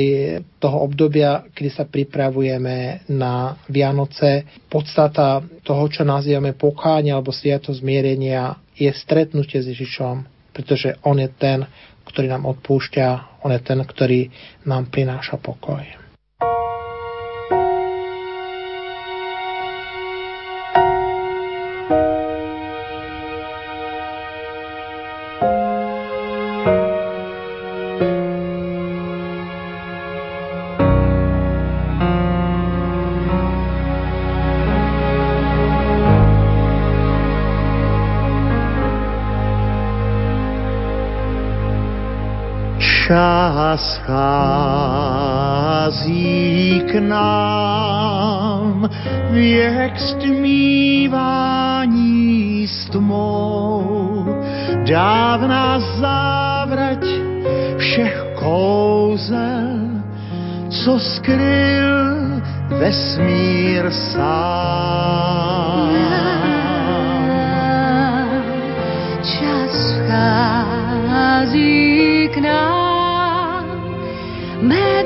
toho 0.61 0.85
obdobia, 0.85 1.41
kedy 1.57 1.69
sa 1.73 1.89
pripravujeme 1.89 3.09
na 3.09 3.57
Vianoce. 3.65 4.45
Podstata 4.69 5.41
toho, 5.65 5.89
čo 5.89 6.05
nazývame 6.05 6.53
pokáňa 6.53 7.17
alebo 7.17 7.33
sviato 7.33 7.73
zmierenia, 7.73 8.61
je 8.77 8.93
stretnutie 8.93 9.57
s 9.57 9.73
Ježišom, 9.73 10.21
pretože 10.53 11.01
On 11.01 11.17
je 11.17 11.33
ten, 11.33 11.65
ktorý 12.05 12.29
nám 12.29 12.45
odpúšťa, 12.45 13.41
on 13.41 13.57
je 13.57 13.61
ten, 13.65 13.81
ktorý 13.81 14.29
nám 14.69 14.93
prináša 14.93 15.41
pokoj. 15.41 16.08
Čas 43.79 44.01
chází 44.67 46.83
k 46.91 46.99
nám, 46.99 48.89
věk 49.31 49.99
stmívání 49.99 51.07
s 52.67 52.89
tmou, 52.89 54.25
dávná 54.83 55.79
závrať 55.79 57.05
všech 57.77 58.25
kouzel, 58.39 59.79
co 60.69 60.99
skryl 60.99 62.15
vesmír 62.67 63.91
sám. 63.91 65.89
Čas 69.23 69.95
vchází 70.03 72.29
k 72.33 72.37
nám, 72.37 72.68
Me 74.61 74.98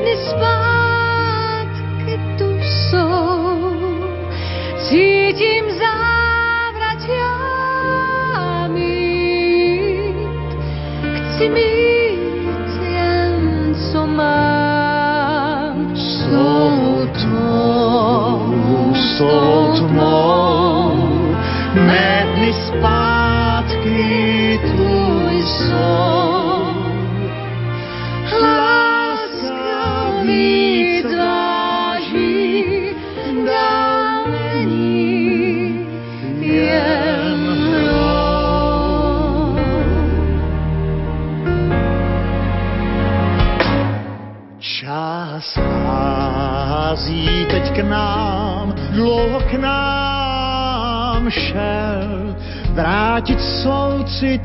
k 47.74 47.84
nám, 47.84 48.74
dlouho 48.92 49.40
k 49.40 49.54
nám 49.54 51.30
šel, 51.30 52.36
vrátit 52.74 53.42
soucit 53.42 54.42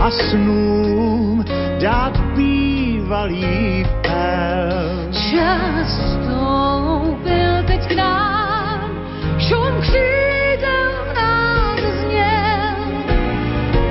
a 0.00 0.10
snům 0.10 1.44
dát 1.82 2.20
bývalý 2.36 3.86
pel. 4.02 5.10
Čas 5.12 5.88
stoupil 6.14 7.62
teď 7.66 7.86
k 7.88 7.92
nám, 7.96 8.90
šum 9.38 9.80
křídel 9.80 10.92
nás 11.14 11.80
zněl, 12.00 12.76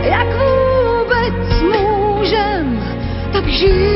jak 0.04 0.28
vůbec 0.28 1.62
můžem 1.62 2.80
tak 3.34 3.48
žít 3.48 3.89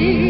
you. 0.00 0.23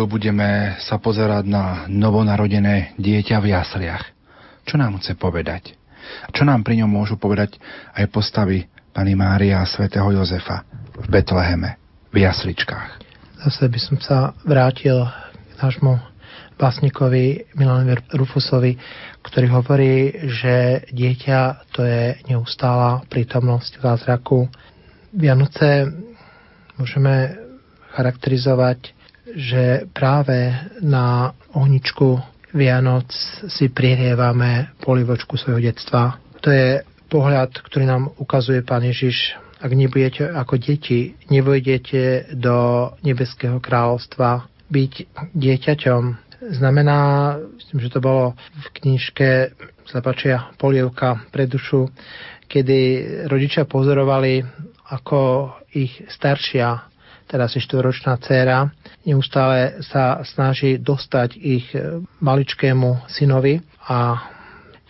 Chvíľu 0.00 0.16
budeme 0.16 0.80
sa 0.80 0.96
pozerať 0.96 1.44
na 1.44 1.84
novonarodené 1.84 2.96
dieťa 2.96 3.36
v 3.36 3.52
jasliach. 3.52 4.08
Čo 4.64 4.80
nám 4.80 4.96
chce 4.96 5.12
povedať? 5.12 5.76
Čo 6.32 6.48
nám 6.48 6.64
pri 6.64 6.80
ňom 6.80 6.88
môžu 6.88 7.20
povedať 7.20 7.60
aj 7.92 8.08
postavy 8.08 8.64
Pani 8.96 9.12
Mária 9.12 9.60
a 9.60 9.68
svätého 9.68 10.08
Jozefa 10.08 10.64
v 10.96 11.04
Betleheme, 11.04 11.76
v 12.16 12.16
jasličkách? 12.16 12.96
Zase 13.44 13.68
by 13.68 13.76
som 13.76 13.96
sa 14.00 14.32
vrátil 14.40 15.04
k 15.04 15.52
nášmu 15.60 16.00
básnikovi 16.56 17.52
Milanovi 17.60 18.00
Rufusovi, 18.16 18.80
ktorý 19.20 19.52
hovorí, 19.52 20.16
že 20.32 20.80
dieťa 20.96 21.68
to 21.76 21.84
je 21.84 22.16
neustála 22.24 23.04
prítomnosť 23.04 23.84
zázraku. 23.84 24.48
Vianoce 25.12 25.92
môžeme 26.80 27.36
charakterizovať, 27.92 28.96
že 29.36 29.86
práve 29.94 30.54
na 30.82 31.34
ohničku 31.54 32.18
Vianoc 32.50 33.10
si 33.46 33.70
prihrievame 33.70 34.74
polivočku 34.82 35.38
svojho 35.38 35.62
detstva. 35.62 36.18
To 36.42 36.50
je 36.50 36.82
pohľad, 37.06 37.54
ktorý 37.62 37.84
nám 37.86 38.10
ukazuje 38.18 38.62
Pán 38.66 38.82
Ježiš. 38.82 39.38
Ak 39.60 39.70
nebudete 39.76 40.24
ako 40.24 40.56
deti, 40.56 41.14
nevojdete 41.28 42.32
do 42.34 42.90
nebeského 43.04 43.60
kráľovstva. 43.60 44.48
Byť 44.70 44.92
dieťaťom 45.36 46.02
znamená, 46.48 46.98
myslím, 47.60 47.78
že 47.84 47.92
to 47.92 48.00
bolo 48.00 48.32
v 48.34 48.66
knižke 48.80 49.52
Zapačia 49.90 50.54
polievka 50.54 51.26
pre 51.34 51.50
dušu, 51.50 51.90
kedy 52.46 52.78
rodičia 53.26 53.66
pozorovali, 53.66 54.38
ako 54.90 55.50
ich 55.74 56.02
staršia, 56.10 56.89
teda 57.30 57.46
si 57.46 57.62
štvoročná 57.62 58.18
dcéra, 58.18 58.74
neustále 59.06 59.78
sa 59.86 60.18
snaží 60.26 60.82
dostať 60.82 61.38
ich 61.38 61.70
maličkému 62.18 63.06
synovi 63.06 63.62
a 63.86 64.18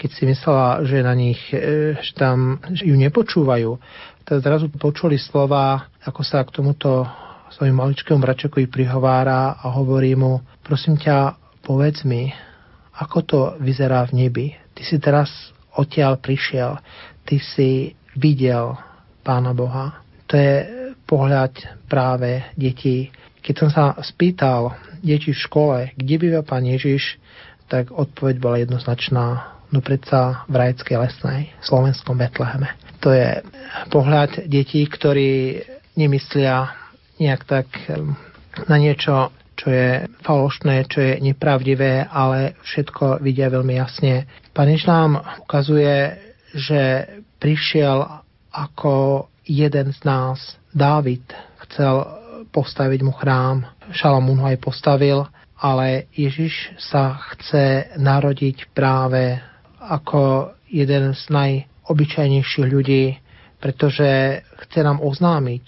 keď 0.00 0.10
si 0.16 0.24
myslela, 0.24 0.80
že 0.88 1.04
na 1.04 1.12
nich, 1.12 1.36
e, 1.52 1.92
že 2.00 2.16
tam 2.16 2.56
že 2.72 2.88
ju 2.88 2.96
nepočúvajú, 2.96 3.76
tak 4.24 4.40
zrazu 4.40 4.72
počuli 4.72 5.20
slova, 5.20 5.92
ako 6.00 6.24
sa 6.24 6.40
k 6.40 6.56
tomuto 6.56 7.04
svojim 7.52 7.76
maličkému 7.76 8.16
bračekovi 8.16 8.72
prihovára 8.72 9.60
a 9.60 9.68
hovorí 9.76 10.16
mu, 10.16 10.40
prosím 10.64 10.96
ťa, 10.96 11.36
povedz 11.60 12.08
mi, 12.08 12.32
ako 12.96 13.18
to 13.28 13.40
vyzerá 13.60 14.08
v 14.08 14.24
nebi. 14.24 14.46
Ty 14.72 14.82
si 14.88 14.96
teraz 14.96 15.28
odtiaľ 15.76 16.16
prišiel, 16.16 16.80
ty 17.28 17.36
si 17.36 17.92
videl 18.16 18.80
Pána 19.20 19.52
Boha. 19.52 20.00
To 20.32 20.34
je 20.38 20.79
pohľad 21.10 21.58
práve 21.90 22.46
detí. 22.54 23.10
Keď 23.42 23.54
som 23.58 23.70
sa 23.74 23.84
spýtal 23.98 24.78
deti 25.02 25.34
v 25.34 25.42
škole, 25.42 25.76
kde 25.98 26.14
býva 26.22 26.46
Pán 26.46 26.62
Ježiš, 26.62 27.18
tak 27.66 27.90
odpoveď 27.90 28.36
bola 28.38 28.62
jednoznačná 28.62 29.58
no 29.70 29.78
predsa 29.82 30.46
v 30.46 30.54
Rajskej 30.54 30.98
lesnej, 30.98 31.54
slovenskom 31.62 32.18
Betleheme. 32.18 32.74
To 33.02 33.10
je 33.10 33.42
pohľad 33.90 34.46
detí, 34.46 34.86
ktorí 34.86 35.62
nemyslia 35.98 36.74
nejak 37.18 37.42
tak 37.46 37.66
na 38.66 38.76
niečo, 38.76 39.30
čo 39.54 39.66
je 39.70 40.08
falošné, 40.24 40.88
čo 40.88 40.98
je 41.00 41.12
nepravdivé, 41.20 42.08
ale 42.08 42.56
všetko 42.64 43.20
vidia 43.20 43.52
veľmi 43.52 43.76
jasne. 43.76 44.26
Panež 44.56 44.88
nám 44.88 45.20
ukazuje, 45.44 46.16
že 46.56 47.06
prišiel 47.38 48.24
ako 48.50 49.26
jeden 49.46 49.92
z 49.94 50.00
nás. 50.02 50.59
Dávid 50.70 51.26
chcel 51.66 52.06
postaviť 52.50 53.00
mu 53.02 53.12
chrám, 53.14 53.66
Šalamún 53.90 54.42
ho 54.42 54.46
aj 54.46 54.58
postavil, 54.62 55.26
ale 55.60 56.08
Ježiš 56.16 56.72
sa 56.80 57.20
chce 57.34 57.94
narodiť 58.00 58.72
práve 58.72 59.38
ako 59.80 60.54
jeden 60.70 61.12
z 61.12 61.22
najobyčajnejších 61.30 62.66
ľudí, 62.70 63.18
pretože 63.60 64.40
chce 64.66 64.80
nám 64.80 65.04
oznámiť, 65.04 65.64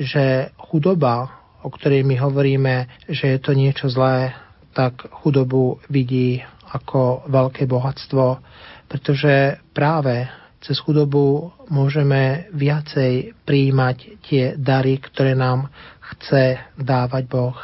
že 0.00 0.54
chudoba, 0.56 1.28
o 1.60 1.68
ktorej 1.68 2.02
my 2.02 2.16
hovoríme, 2.18 3.06
že 3.10 3.36
je 3.36 3.38
to 3.42 3.52
niečo 3.52 3.92
zlé, 3.92 4.32
tak 4.72 5.06
chudobu 5.22 5.78
vidí 5.92 6.42
ako 6.74 7.30
veľké 7.30 7.70
bohatstvo, 7.70 8.42
pretože 8.90 9.60
práve 9.70 10.26
cez 10.64 10.80
chudobu 10.80 11.52
môžeme 11.68 12.48
viacej 12.56 13.36
príjmať 13.44 13.96
tie 14.24 14.44
dary, 14.56 14.96
ktoré 14.96 15.36
nám 15.36 15.68
chce 16.00 16.56
dávať 16.80 17.28
Boh. 17.28 17.56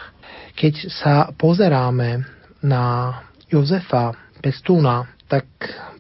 Keď 0.53 0.75
sa 0.93 1.33
pozeráme 1.33 2.29
na 2.61 3.17
Jozefa 3.49 4.13
Pestúna, 4.45 5.09
tak 5.25 5.49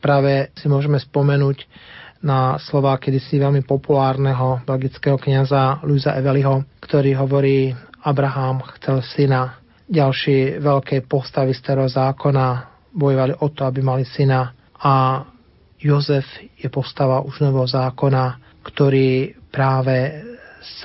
práve 0.04 0.52
si 0.60 0.68
môžeme 0.68 1.00
spomenúť 1.00 1.64
na 2.20 2.60
slova 2.60 3.00
kedysi 3.00 3.40
veľmi 3.40 3.64
populárneho 3.64 4.60
belgického 4.68 5.16
kniaza 5.16 5.80
Luisa 5.88 6.12
Eveliho, 6.20 6.68
ktorý 6.84 7.16
hovorí, 7.16 7.72
Abraham 8.04 8.60
chcel 8.76 9.00
syna. 9.00 9.56
Ďalší 9.88 10.60
veľké 10.60 11.08
postavy 11.08 11.56
starého 11.56 11.88
zákona 11.88 12.68
bojovali 12.92 13.40
o 13.40 13.48
to, 13.48 13.64
aby 13.64 13.80
mali 13.80 14.04
syna. 14.04 14.52
A 14.80 15.24
Jozef 15.80 16.28
je 16.60 16.68
postava 16.68 17.24
už 17.24 17.40
nového 17.40 17.64
zákona, 17.64 18.36
ktorý 18.60 19.32
práve 19.48 20.20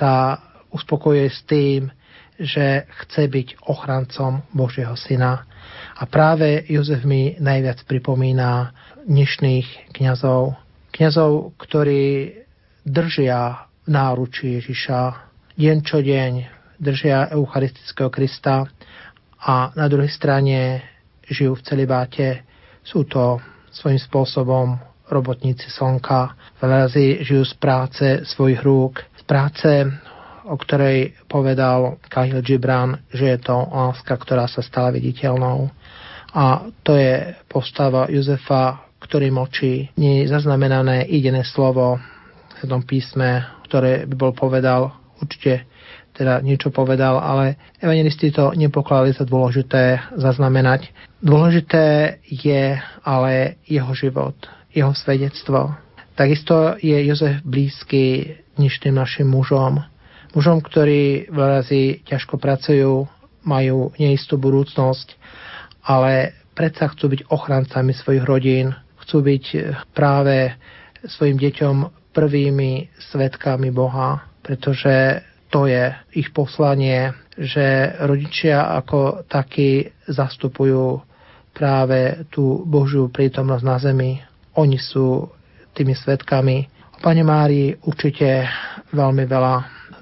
sa 0.00 0.40
uspokojuje 0.72 1.28
s 1.28 1.40
tým, 1.44 1.80
že 2.40 2.88
chce 3.04 3.28
byť 3.28 3.48
ochrancom 3.68 4.40
Božieho 4.52 4.96
syna. 4.96 5.44
A 5.96 6.04
práve 6.08 6.64
Jozef 6.68 7.04
mi 7.04 7.36
najviac 7.36 7.84
pripomína 7.84 8.72
dnešných 9.04 9.92
kňazov. 9.92 10.56
Kňazov, 10.92 11.56
ktorí 11.60 12.32
držia 12.84 13.68
náručí 13.84 14.60
Ježiša 14.60 15.00
deň 15.56 15.78
čo 15.84 16.04
deň, 16.04 16.32
držia 16.76 17.32
Eucharistického 17.32 18.12
Krista 18.12 18.68
a 19.40 19.72
na 19.72 19.86
druhej 19.88 20.12
strane 20.12 20.84
žijú 21.24 21.56
v 21.56 21.64
celibáte. 21.64 22.44
Sú 22.84 23.08
to 23.08 23.40
svojím 23.76 24.00
spôsobom 24.00 24.80
robotníci 25.06 25.68
slnka, 25.68 26.34
veľa 26.58 26.88
razy 26.88 27.22
žijú 27.22 27.44
z 27.44 27.54
práce 27.60 28.06
svojich 28.26 28.64
rúk, 28.64 29.04
z 29.20 29.22
práce 29.28 29.70
o 30.46 30.54
ktorej 30.54 31.18
povedal 31.26 31.98
Kahil 32.06 32.38
Gibran, 32.40 33.02
že 33.10 33.34
je 33.34 33.38
to 33.42 33.66
láska, 33.66 34.14
ktorá 34.14 34.46
sa 34.46 34.62
stala 34.62 34.94
viditeľnou. 34.94 35.68
A 36.30 36.70
to 36.86 36.94
je 36.94 37.34
postava 37.50 38.06
Jozefa, 38.06 38.86
ktorý 39.02 39.34
močí. 39.34 39.90
Nie 39.98 40.22
je 40.22 40.30
zaznamenané 40.30 41.06
jediné 41.10 41.42
slovo 41.42 41.98
v 42.56 42.64
tom 42.64 42.86
písme, 42.86 43.42
ktoré 43.66 44.06
by 44.06 44.14
bol 44.14 44.32
povedal, 44.32 44.94
určite 45.18 45.66
teda 46.16 46.40
niečo 46.40 46.72
povedal, 46.72 47.20
ale 47.20 47.60
evangelisti 47.76 48.32
to 48.32 48.56
nepokladali 48.56 49.12
za 49.12 49.28
dôležité 49.28 50.16
zaznamenať. 50.16 50.88
Dôležité 51.20 52.18
je 52.24 52.80
ale 53.04 53.60
jeho 53.68 53.92
život, 53.92 54.34
jeho 54.72 54.96
svedectvo. 54.96 55.76
Takisto 56.16 56.80
je 56.80 56.96
Jozef 57.04 57.44
blízky 57.44 58.36
dnešným 58.56 58.96
našim 58.96 59.28
mužom, 59.28 59.84
mužom, 60.32 60.64
ktorí 60.64 61.28
razy 61.28 62.00
ťažko 62.08 62.40
pracujú, 62.40 63.04
majú 63.44 63.92
neistú 64.00 64.40
budúcnosť, 64.40 65.12
ale 65.84 66.32
predsa 66.56 66.88
chcú 66.88 67.12
byť 67.12 67.20
ochrancami 67.28 67.92
svojich 67.92 68.24
rodín, 68.24 68.72
chcú 69.04 69.20
byť 69.20 69.44
práve 69.92 70.56
svojim 71.04 71.36
deťom 71.36 71.74
prvými 72.16 72.88
svetkami 73.12 73.68
Boha, 73.68 74.24
pretože 74.40 75.20
to 75.50 75.66
je 75.70 75.94
ich 76.16 76.30
poslanie, 76.34 77.14
že 77.36 77.96
rodičia 78.02 78.76
ako 78.80 79.28
takí 79.28 79.86
zastupujú 80.08 81.02
práve 81.52 82.28
tú 82.28 82.64
Božiu 82.64 83.08
prítomnosť 83.08 83.64
na 83.64 83.76
zemi. 83.80 84.12
Oni 84.56 84.76
sú 84.76 85.28
tými 85.76 85.92
svetkami. 85.92 86.68
O 86.96 86.98
Pane 87.04 87.24
Márii 87.24 87.76
určite 87.84 88.48
veľmi 88.92 89.24
veľa 89.28 89.54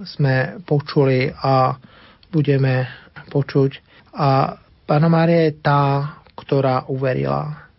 sme 0.07 0.63
počuli 0.67 1.31
a 1.31 1.75
budeme 2.31 2.87
počuť. 3.31 3.71
A 4.15 4.59
Pána 4.85 5.09
Mária 5.09 5.49
je 5.49 5.65
tá, 5.65 6.13
ktorá 6.37 6.85
uverila. 6.93 7.71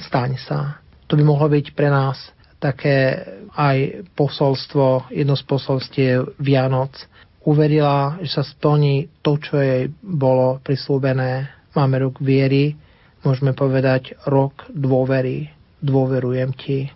Staň 0.00 0.40
sa. 0.40 0.80
To 1.06 1.14
by 1.14 1.22
mohlo 1.22 1.52
byť 1.52 1.76
pre 1.76 1.92
nás 1.92 2.34
také 2.56 3.20
aj 3.52 4.08
posolstvo, 4.16 5.12
jedno 5.12 5.36
z 5.36 5.44
posolstiev 5.44 6.40
Vianoc. 6.40 6.96
Uverila, 7.44 8.16
že 8.24 8.40
sa 8.40 8.44
splní 8.44 9.20
to, 9.20 9.36
čo 9.36 9.60
jej 9.60 9.92
bolo 10.00 10.64
prislúbené. 10.64 11.52
Máme 11.76 12.00
ruk 12.00 12.16
viery, 12.24 12.72
môžeme 13.20 13.52
povedať 13.52 14.16
rok 14.24 14.64
dôvery. 14.72 15.52
Dôverujem 15.84 16.56
ti. 16.56 16.88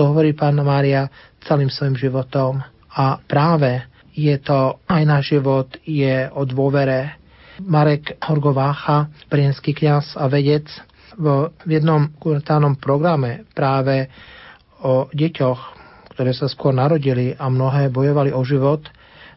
To 0.00 0.08
hovorí 0.08 0.32
Pána 0.32 0.64
Mária 0.64 1.12
celým 1.44 1.68
svojim 1.68 2.00
životom. 2.00 2.64
A 2.96 3.20
práve 3.20 3.84
je 4.16 4.32
to, 4.40 4.80
aj 4.88 5.02
náš 5.04 5.36
život 5.36 5.68
je 5.84 6.24
o 6.32 6.48
dôvere. 6.48 7.20
Marek 7.60 8.16
Horgovácha, 8.24 9.12
prienský 9.28 9.76
kňaz 9.76 10.16
a 10.16 10.24
vedec, 10.32 10.64
v 11.20 11.52
jednom 11.68 12.08
kuretálnom 12.16 12.80
programe 12.80 13.44
práve 13.52 14.08
o 14.80 15.12
deťoch, 15.12 15.60
ktoré 16.16 16.32
sa 16.32 16.48
skôr 16.48 16.72
narodili 16.72 17.36
a 17.36 17.52
mnohé 17.52 17.92
bojovali 17.92 18.32
o 18.32 18.40
život, 18.40 18.88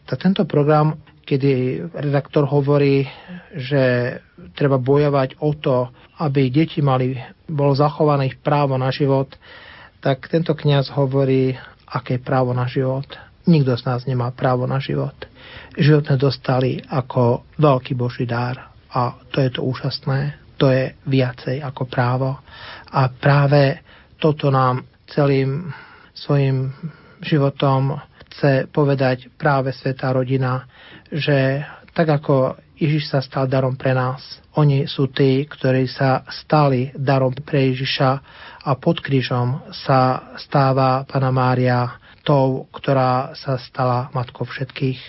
tak 0.05 0.21
tento 0.21 0.45
program, 0.45 1.01
kedy 1.25 1.81
redaktor 1.93 2.45
hovorí, 2.45 3.09
že 3.57 4.17
treba 4.53 4.77
bojovať 4.77 5.41
o 5.41 5.51
to, 5.57 5.89
aby 6.21 6.53
deti 6.53 6.85
mali, 6.85 7.17
bolo 7.49 7.73
zachované 7.73 8.29
ich 8.29 8.37
právo 8.37 8.77
na 8.77 8.93
život, 8.93 9.33
tak 9.99 10.29
tento 10.29 10.53
kňaz 10.53 10.93
hovorí, 10.93 11.57
aké 11.89 12.21
právo 12.21 12.53
na 12.53 12.69
život. 12.69 13.05
Nikto 13.45 13.77
z 13.77 13.83
nás 13.85 14.01
nemá 14.05 14.29
právo 14.33 14.69
na 14.69 14.77
život. 14.77 15.13
Život 15.77 16.09
sme 16.09 16.17
dostali 16.17 16.71
ako 16.81 17.45
veľký 17.57 17.93
boží 17.93 18.25
dár 18.25 18.73
a 18.89 19.17
to 19.33 19.41
je 19.41 19.49
to 19.53 19.61
úžasné. 19.65 20.37
To 20.61 20.71
je 20.71 20.93
viacej 21.05 21.61
ako 21.61 21.83
právo. 21.89 22.39
A 22.89 23.11
práve 23.11 23.81
toto 24.17 24.47
nám 24.49 24.87
celým 25.09 25.69
svojim 26.15 26.71
životom 27.21 27.99
chce 28.35 28.67
povedať 28.67 29.31
práve 29.39 29.71
Svetá 29.71 30.11
rodina, 30.11 30.67
že 31.07 31.63
tak 31.95 32.11
ako 32.11 32.59
Ježiš 32.75 33.07
sa 33.07 33.23
stal 33.23 33.47
darom 33.47 33.79
pre 33.79 33.95
nás, 33.95 34.19
oni 34.59 34.83
sú 34.83 35.07
tí, 35.07 35.47
ktorí 35.47 35.87
sa 35.87 36.27
stali 36.27 36.91
darom 36.91 37.31
pre 37.31 37.71
Ježiša 37.71 38.09
a 38.67 38.71
pod 38.75 38.99
krížom 38.99 39.63
sa 39.71 40.31
stáva 40.35 41.07
Pana 41.07 41.31
Mária 41.31 41.95
tou, 42.27 42.67
ktorá 42.75 43.31
sa 43.35 43.55
stala 43.55 44.11
matkou 44.11 44.43
všetkých. 44.43 44.99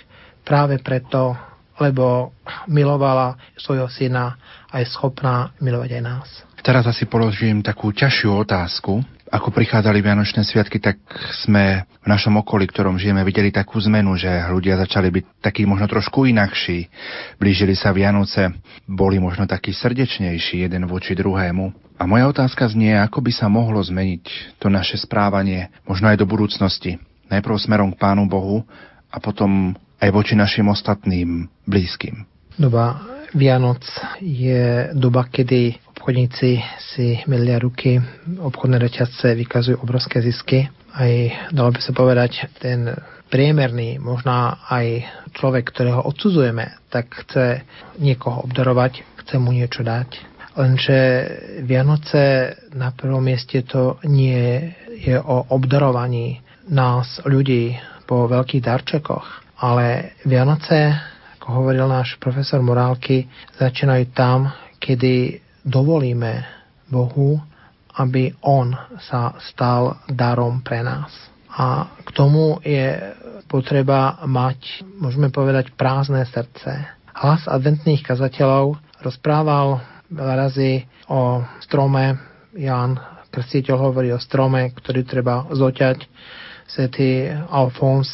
Práve 0.46 0.78
preto, 0.78 1.34
lebo 1.82 2.30
milovala 2.70 3.34
svojho 3.58 3.90
syna 3.90 4.38
a 4.70 4.78
je 4.78 4.86
schopná 4.86 5.50
milovať 5.58 5.90
aj 5.98 6.02
nás. 6.02 6.28
Teraz 6.62 6.86
asi 6.86 7.06
položím 7.06 7.66
takú 7.66 7.90
ťažšiu 7.90 8.30
otázku. 8.46 9.15
Ako 9.26 9.50
prichádzali 9.50 10.06
Vianočné 10.06 10.46
sviatky, 10.46 10.78
tak 10.78 11.02
sme 11.42 11.82
v 11.82 12.06
našom 12.06 12.38
okolí, 12.38 12.70
ktorom 12.70 12.94
žijeme, 12.94 13.26
videli 13.26 13.50
takú 13.50 13.82
zmenu, 13.82 14.14
že 14.14 14.30
ľudia 14.30 14.78
začali 14.78 15.10
byť 15.10 15.24
takí 15.42 15.66
možno 15.66 15.90
trošku 15.90 16.30
inakší. 16.30 16.86
Blížili 17.34 17.74
sa 17.74 17.90
Vianoce, 17.90 18.54
boli 18.86 19.18
možno 19.18 19.50
takí 19.50 19.74
srdečnejší 19.74 20.70
jeden 20.70 20.86
voči 20.86 21.18
druhému. 21.18 21.98
A 21.98 22.06
moja 22.06 22.30
otázka 22.30 22.70
znie, 22.70 22.94
ako 22.94 23.18
by 23.18 23.32
sa 23.34 23.50
mohlo 23.50 23.82
zmeniť 23.82 24.56
to 24.62 24.70
naše 24.70 24.94
správanie, 24.94 25.74
možno 25.90 26.06
aj 26.06 26.22
do 26.22 26.26
budúcnosti. 26.30 27.02
Najprv 27.26 27.58
smerom 27.58 27.90
k 27.90 27.98
Pánu 27.98 28.30
Bohu 28.30 28.62
a 29.10 29.18
potom 29.18 29.74
aj 29.98 30.10
voči 30.14 30.38
našim 30.38 30.70
ostatným 30.70 31.50
blízkym. 31.66 32.22
Doba 32.54 33.02
Vianoc 33.34 33.82
je 34.22 34.94
doba, 34.94 35.26
kedy 35.26 35.85
obchodníci 36.06 36.62
si 36.94 37.18
milia 37.26 37.58
ruky, 37.58 37.98
obchodné 38.38 38.78
reťazce 38.78 39.34
vykazujú 39.34 39.82
obrovské 39.82 40.22
zisky. 40.22 40.70
Aj 40.94 41.10
dalo 41.50 41.74
by 41.74 41.82
sa 41.82 41.90
povedať, 41.90 42.46
ten 42.62 42.94
priemerný, 43.26 43.98
možno 43.98 44.54
aj 44.70 45.02
človek, 45.34 45.66
ktorého 45.66 46.06
odsudzujeme, 46.06 46.78
tak 46.94 47.10
chce 47.10 47.66
niekoho 47.98 48.46
obdarovať, 48.46 49.02
chce 49.18 49.34
mu 49.42 49.50
niečo 49.50 49.82
dať 49.82 50.38
Lenže 50.56 51.00
Vianoce 51.68 52.54
na 52.72 52.88
prvom 52.94 53.20
mieste 53.20 53.60
to 53.66 54.00
nie 54.08 54.72
je 55.04 55.18
o 55.20 55.44
obdarovaní 55.52 56.40
nás, 56.70 57.20
ľudí, 57.26 57.76
po 58.06 58.30
veľkých 58.30 58.62
darčekoch, 58.62 59.58
ale 59.58 60.16
Vianoce, 60.22 60.94
ako 61.36 61.46
hovoril 61.60 61.90
náš 61.90 62.14
profesor 62.22 62.62
Morálky, 62.62 63.26
začínajú 63.58 64.14
tam, 64.14 64.54
kedy 64.78 65.42
dovolíme 65.66 66.46
Bohu, 66.86 67.42
aby 67.98 68.30
On 68.46 68.70
sa 69.02 69.34
stal 69.42 69.98
darom 70.06 70.62
pre 70.62 70.86
nás. 70.86 71.10
A 71.50 71.88
k 72.04 72.08
tomu 72.14 72.60
je 72.62 72.94
potreba 73.50 74.20
mať, 74.28 74.86
môžeme 75.00 75.32
povedať, 75.32 75.72
prázdne 75.74 76.22
srdce. 76.28 76.86
Hlas 77.16 77.48
adventných 77.48 78.04
kazateľov 78.04 78.76
rozprával 79.00 79.80
veľa 80.12 80.34
razy 80.36 80.84
o 81.08 81.42
strome. 81.64 82.20
Jan 82.54 83.00
Krstiteľ 83.36 83.92
hovorí 83.92 84.08
o 84.16 84.20
strome, 84.20 84.72
ktorý 84.72 85.04
treba 85.04 85.44
zoťať. 85.52 85.98
Svetý 86.64 87.28
Alfons 87.52 88.08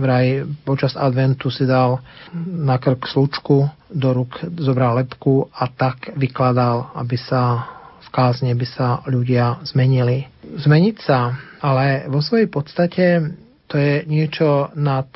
vraj 0.00 0.48
počas 0.64 0.96
adventu 0.96 1.52
si 1.52 1.68
dal 1.68 2.00
na 2.34 2.80
krk 2.80 3.04
slučku, 3.04 3.68
do 3.92 4.08
rúk 4.16 4.40
zobral 4.56 4.96
lepku 4.96 5.52
a 5.52 5.68
tak 5.68 6.16
vykladal, 6.16 6.94
aby 6.96 7.20
sa 7.20 7.68
v 8.00 8.08
kázne 8.08 8.56
by 8.56 8.66
sa 8.66 9.04
ľudia 9.04 9.60
zmenili. 9.62 10.26
Zmeniť 10.42 10.96
sa, 11.04 11.36
ale 11.60 12.08
vo 12.08 12.24
svojej 12.24 12.48
podstate 12.48 13.36
to 13.70 13.78
je 13.78 14.02
niečo 14.08 14.72
nad 14.74 15.06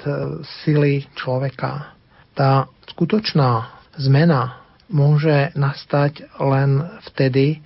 sily 0.63 1.09
človeka. 1.19 1.97
Tá 2.39 2.71
skutočná 2.87 3.67
zmena 3.99 4.63
môže 4.91 5.51
nastať 5.59 6.23
len 6.39 6.87
vtedy, 7.11 7.59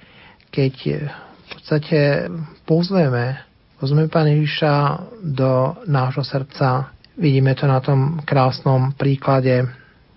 keď 0.48 0.74
v 1.04 1.48
podstate 1.52 2.00
pozveme, 2.64 3.40
pozveme 3.80 4.08
Pána 4.08 4.32
Ježiša 4.32 4.74
do 5.24 5.76
nášho 5.88 6.24
srdca. 6.24 6.92
Vidíme 7.18 7.58
to 7.58 7.66
na 7.66 7.82
tom 7.82 8.22
krásnom 8.22 8.94
príklade 8.94 9.66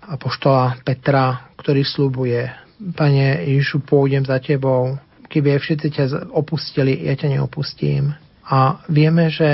apoštola 0.06 0.78
Petra, 0.86 1.50
ktorý 1.58 1.82
slubuje, 1.82 2.46
Pane 2.82 3.46
Ježišu, 3.46 3.82
pôjdem 3.86 4.22
za 4.26 4.38
Tebou, 4.42 4.98
keby 5.26 5.54
aj 5.54 5.60
všetci 5.62 5.88
ťa 5.90 6.04
opustili, 6.34 6.98
ja 7.06 7.14
ťa 7.14 7.38
neopustím. 7.38 8.14
A 8.46 8.82
vieme, 8.90 9.30
že 9.30 9.50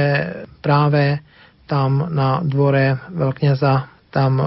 práve 0.64 1.24
tam 1.68 2.08
na 2.12 2.40
dvore 2.40 3.00
veľkňaza 3.12 3.72
tam 4.08 4.40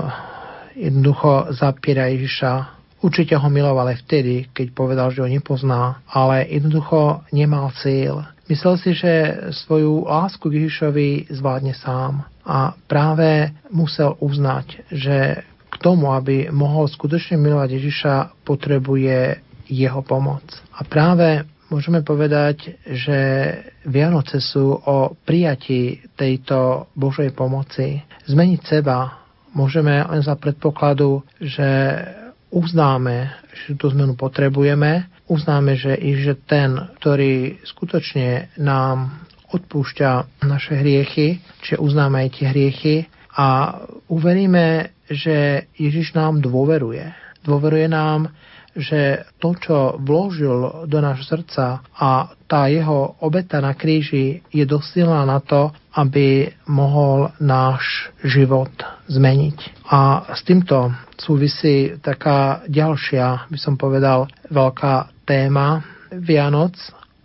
jednoducho 0.74 1.54
zapiera 1.54 2.10
Ježiša 2.10 2.82
Určite 3.02 3.34
ho 3.34 3.50
miloval 3.50 3.90
aj 3.90 4.06
vtedy, 4.06 4.46
keď 4.54 4.78
povedal, 4.78 5.10
že 5.10 5.26
ho 5.26 5.30
nepozná, 5.30 6.06
ale 6.06 6.46
jednoducho 6.46 7.26
nemal 7.34 7.74
cieľ. 7.82 8.30
Myslel 8.46 8.78
si, 8.78 8.94
že 8.94 9.42
svoju 9.66 10.06
lásku 10.06 10.46
k 10.46 10.62
Ježišovi 10.62 11.34
zvládne 11.34 11.74
sám 11.74 12.30
a 12.46 12.74
práve 12.90 13.54
musel 13.70 14.18
uznať, 14.18 14.90
že 14.90 15.46
k 15.72 15.76
tomu, 15.80 16.12
aby 16.12 16.52
mohol 16.52 16.90
skutočne 16.90 17.40
milovať 17.40 17.70
Ježiša, 17.80 18.14
potrebuje 18.44 19.40
jeho 19.72 20.02
pomoc. 20.04 20.44
A 20.76 20.84
práve 20.84 21.48
môžeme 21.72 22.04
povedať, 22.04 22.76
že 22.84 23.20
Vianoce 23.88 24.44
sú 24.44 24.76
o 24.76 25.16
prijatí 25.24 26.12
tejto 26.20 26.92
Božej 26.92 27.32
pomoci. 27.32 28.04
Zmeniť 28.28 28.62
seba 28.68 29.24
môžeme 29.56 30.04
len 30.04 30.20
za 30.20 30.36
predpokladu, 30.36 31.24
že 31.40 31.70
uznáme, 32.52 33.32
že 33.64 33.80
tú 33.80 33.88
zmenu 33.96 34.20
potrebujeme, 34.20 35.08
uznáme, 35.32 35.80
že 35.80 35.96
že 35.96 36.36
ten, 36.44 36.76
ktorý 37.00 37.64
skutočne 37.64 38.52
nám 38.60 39.24
odpúšťa 39.52 40.42
naše 40.48 40.80
hriechy, 40.80 41.44
čiže 41.62 41.84
uznáme 41.84 42.28
aj 42.28 42.30
tie 42.36 42.46
hriechy 42.50 42.96
a 43.36 43.80
uveríme, 44.12 44.96
že 45.08 45.68
Ježiš 45.76 46.16
nám 46.16 46.40
dôveruje. 46.44 47.12
Dôveruje 47.44 47.88
nám, 47.92 48.32
že 48.76 49.28
to, 49.44 49.52
čo 49.60 49.78
vložil 50.00 50.88
do 50.88 50.98
nášho 51.04 51.28
srdca 51.28 51.84
a 51.92 52.32
tá 52.48 52.72
jeho 52.72 53.20
obeta 53.20 53.60
na 53.60 53.76
kríži 53.76 54.40
je 54.48 54.64
dosilná 54.64 55.28
na 55.28 55.44
to, 55.44 55.76
aby 55.92 56.56
mohol 56.72 57.36
náš 57.44 58.08
život 58.24 58.72
zmeniť. 59.12 59.88
A 59.92 60.32
s 60.32 60.42
týmto 60.48 60.96
súvisí 61.20 62.00
taká 62.00 62.64
ďalšia, 62.72 63.52
by 63.52 63.60
som 63.60 63.76
povedal, 63.76 64.32
veľká 64.48 65.28
téma 65.28 65.84
Vianoc 66.16 66.76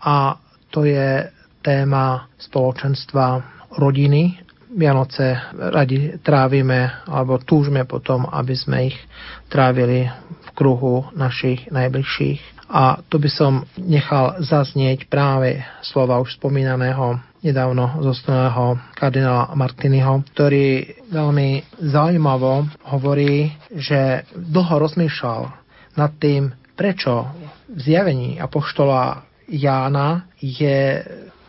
a 0.03 0.39
to 0.75 0.83
je 0.83 1.31
téma 1.67 2.31
spoločenstva 2.39 3.43
rodiny. 3.75 4.39
Vianoce 4.71 5.35
radi 5.51 6.15
trávime 6.23 7.03
alebo 7.11 7.43
túžme 7.43 7.83
potom, 7.83 8.31
aby 8.31 8.55
sme 8.55 8.95
ich 8.95 8.99
trávili 9.51 10.07
v 10.47 10.49
kruhu 10.55 11.11
našich 11.19 11.67
najbližších. 11.75 12.71
A 12.71 12.99
to 13.11 13.23
by 13.23 13.31
som 13.31 13.63
nechal 13.79 14.43
zaznieť 14.43 15.07
práve 15.07 15.63
slova 15.87 16.19
už 16.19 16.39
spomínaného 16.39 17.19
nedávno 17.47 18.03
zostaného 18.03 18.75
kardinála 18.99 19.55
Martiniho, 19.55 20.27
ktorý 20.35 20.99
veľmi 21.15 21.79
zaujímavo 21.79 22.67
hovorí, 22.91 23.55
že 23.71 24.27
dlho 24.35 24.83
rozmýšľal 24.83 25.43
nad 25.95 26.13
tým, 26.19 26.51
prečo 26.75 27.31
v 27.71 27.79
zjavení 27.79 28.43
apoštola 28.43 29.23
Jána 29.47 30.27
je 30.43 31.07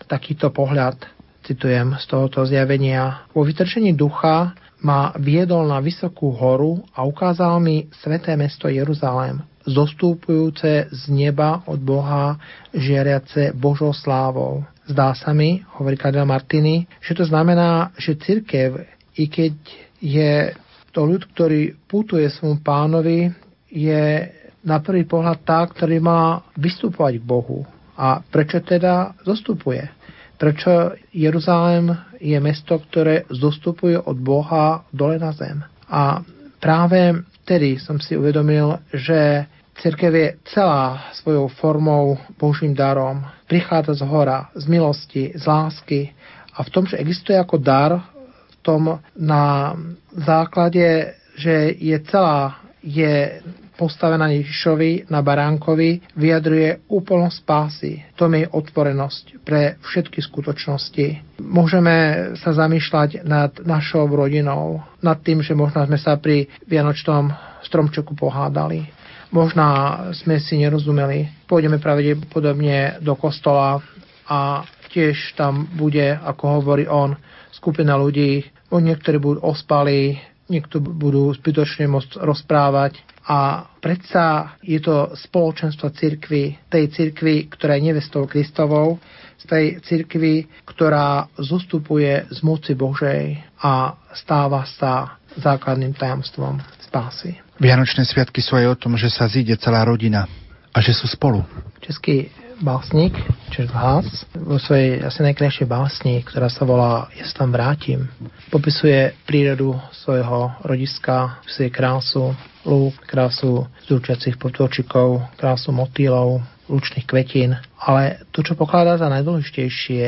takýto 0.08 0.50
pohľad, 0.56 0.98
citujem 1.44 1.96
z 2.00 2.06
tohoto 2.08 2.44
zjavenia. 2.44 3.28
Po 3.32 3.44
vytrčení 3.44 3.96
ducha 3.96 4.56
ma 4.84 5.12
viedol 5.20 5.68
na 5.68 5.80
vysokú 5.80 6.32
horu 6.36 6.84
a 6.96 7.04
ukázal 7.04 7.60
mi 7.60 7.88
sveté 8.04 8.36
mesto 8.36 8.68
Jeruzalém, 8.68 9.42
zostupujúce 9.68 10.88
z 10.92 11.02
neba 11.12 11.64
od 11.68 11.80
Boha, 11.84 12.40
žiariace 12.72 13.52
Božou 13.56 13.92
slávou. 13.92 14.64
Zdá 14.88 15.12
sa 15.16 15.36
mi, 15.36 15.64
hovorí 15.76 16.00
Kadel 16.00 16.24
Martiny, 16.24 16.88
že 17.04 17.14
to 17.18 17.28
znamená, 17.28 17.92
že 18.00 18.16
cirkev, 18.16 18.88
i 19.20 19.28
keď 19.28 19.54
je 20.00 20.56
to 20.96 21.04
ľud, 21.04 21.28
ktorý 21.36 21.76
putuje 21.90 22.30
svojmu 22.32 22.64
pánovi, 22.64 23.34
je 23.68 24.32
na 24.64 24.80
prvý 24.80 25.04
pohľad 25.04 25.44
tá, 25.44 25.60
ktorý 25.68 26.00
má 26.00 26.44
vystupovať 26.56 27.20
k 27.20 27.28
Bohu. 27.28 27.68
A 27.98 28.22
prečo 28.22 28.62
teda 28.62 29.18
zostupuje? 29.26 29.97
Prečo 30.38 30.94
Jeruzalém 31.14 31.98
je 32.22 32.38
mesto, 32.40 32.78
ktoré 32.78 33.26
zostupuje 33.30 33.98
od 33.98 34.18
Boha 34.22 34.86
dole 34.94 35.18
na 35.18 35.34
zem? 35.34 35.66
A 35.90 36.22
práve 36.62 37.26
vtedy 37.42 37.82
som 37.82 37.98
si 37.98 38.14
uvedomil, 38.14 38.78
že 38.94 39.50
Cirkev 39.78 40.14
je 40.14 40.30
celá 40.54 41.14
svojou 41.14 41.48
formou 41.48 42.18
Božím 42.38 42.74
darom. 42.74 43.22
Prichádza 43.46 43.94
z 43.94 44.04
hora, 44.10 44.50
z 44.58 44.66
milosti, 44.66 45.38
z 45.38 45.44
lásky 45.46 46.14
a 46.58 46.66
v 46.66 46.70
tom, 46.70 46.90
že 46.90 46.98
existuje 46.98 47.38
ako 47.38 47.62
dar, 47.62 48.02
v 48.50 48.56
tom 48.66 48.98
na 49.14 49.74
základe, 50.18 51.14
že 51.38 51.78
je 51.78 51.98
celá, 52.10 52.58
je 52.82 53.42
postavená 53.78 54.34
Ježišovi 54.34 55.08
na 55.14 55.22
baránkovi, 55.22 56.18
vyjadruje 56.18 56.90
úplnosť 56.90 57.38
spásy. 57.38 57.92
To 58.18 58.26
je 58.34 58.50
otvorenosť 58.50 59.46
pre 59.46 59.78
všetky 59.86 60.20
skutočnosti. 60.20 61.38
Môžeme 61.40 61.96
sa 62.42 62.52
zamýšľať 62.58 63.24
nad 63.24 63.54
našou 63.62 64.10
rodinou, 64.10 64.82
nad 65.00 65.22
tým, 65.22 65.46
že 65.46 65.54
možno 65.54 65.86
sme 65.86 66.02
sa 66.02 66.18
pri 66.18 66.50
Vianočnom 66.66 67.30
stromčeku 67.62 68.18
pohádali 68.18 68.98
Možná 69.28 70.00
sme 70.16 70.40
si 70.40 70.56
nerozumeli. 70.56 71.28
Pôjdeme 71.52 71.84
pravdepodobne 71.84 73.04
do 73.04 73.12
kostola 73.20 73.84
a 74.24 74.64
tiež 74.88 75.36
tam 75.36 75.68
bude, 75.76 76.16
ako 76.16 76.64
hovorí 76.64 76.88
on, 76.88 77.16
skupina 77.52 78.00
ľudí. 78.00 78.48
Niektorí 78.72 79.20
budú 79.20 79.44
ospali, 79.44 80.16
niektorí 80.48 80.80
budú 80.80 81.36
zbytočne 81.36 81.92
môcť 81.92 82.24
rozprávať. 82.24 83.04
A 83.28 83.68
predsa 83.84 84.56
je 84.64 84.80
to 84.80 85.12
spoločenstvo 85.12 85.92
cirkvy, 85.92 86.72
tej 86.72 86.88
cirkvy, 86.96 87.52
ktorá 87.52 87.76
je 87.76 87.92
nevestou 87.92 88.24
Kristovou, 88.24 89.04
z 89.38 89.44
tej 89.46 89.66
cirkvy, 89.84 90.48
ktorá 90.64 91.28
zostupuje 91.36 92.26
z 92.32 92.40
moci 92.42 92.74
Božej 92.74 93.38
a 93.62 94.00
stáva 94.16 94.64
sa 94.66 95.20
základným 95.38 95.94
tajomstvom 95.94 96.58
spásy. 96.88 97.38
Vianočné 97.60 98.08
sviatky 98.08 98.40
sú 98.42 98.58
aj 98.58 98.66
o 98.74 98.80
tom, 98.80 98.94
že 98.96 99.12
sa 99.12 99.28
zíde 99.28 99.60
celá 99.60 99.84
rodina 99.84 100.26
a 100.72 100.78
že 100.80 100.96
sú 100.96 101.06
spolu. 101.06 101.44
Český 101.84 102.32
básnik 102.62 103.14
Červ 103.54 103.70
Haas 103.70 104.26
vo 104.34 104.58
svojej 104.58 105.06
asi 105.06 105.22
najkrajšej 105.22 105.68
básni, 105.70 106.26
ktorá 106.26 106.50
sa 106.50 106.66
volá 106.66 107.06
Ja 107.14 107.26
sa 107.30 107.46
tam 107.46 107.54
vrátim, 107.54 108.10
popisuje 108.50 109.14
prírodu 109.30 109.78
svojho 109.94 110.58
rodiska, 110.66 111.38
svoje 111.46 111.70
krásu 111.70 112.34
lúk, 112.66 112.98
krásu 113.06 113.70
zúčiacich 113.86 114.42
potôčikov, 114.42 115.24
krásu 115.38 115.70
motýlov, 115.72 116.42
lučných 116.68 117.06
kvetín. 117.06 117.56
Ale 117.80 118.26
to, 118.34 118.44
čo 118.44 118.58
pokladá 118.58 118.98
za 118.98 119.08
najdôležitejšie, 119.08 120.06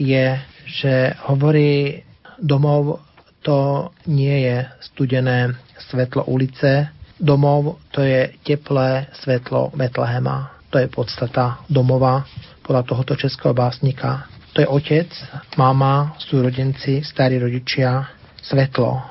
je, 0.00 0.26
že 0.64 0.94
hovorí 1.28 2.06
domov 2.40 3.04
to 3.44 3.90
nie 4.08 4.48
je 4.48 4.56
studené 4.80 5.56
svetlo 5.90 6.24
ulice, 6.28 6.88
domov 7.20 7.80
to 7.92 8.00
je 8.00 8.32
teplé 8.44 9.08
svetlo 9.20 9.72
Betlehema. 9.76 10.59
To 10.70 10.78
je 10.78 10.86
podstata 10.86 11.66
domova 11.66 12.22
podľa 12.62 12.86
tohoto 12.86 13.18
českého 13.18 13.50
básnika. 13.50 14.30
To 14.54 14.62
je 14.62 14.70
otec, 14.70 15.10
mama, 15.58 16.14
súrodenci, 16.22 17.02
starí 17.02 17.42
rodičia, 17.42 18.06
svetlo. 18.38 19.02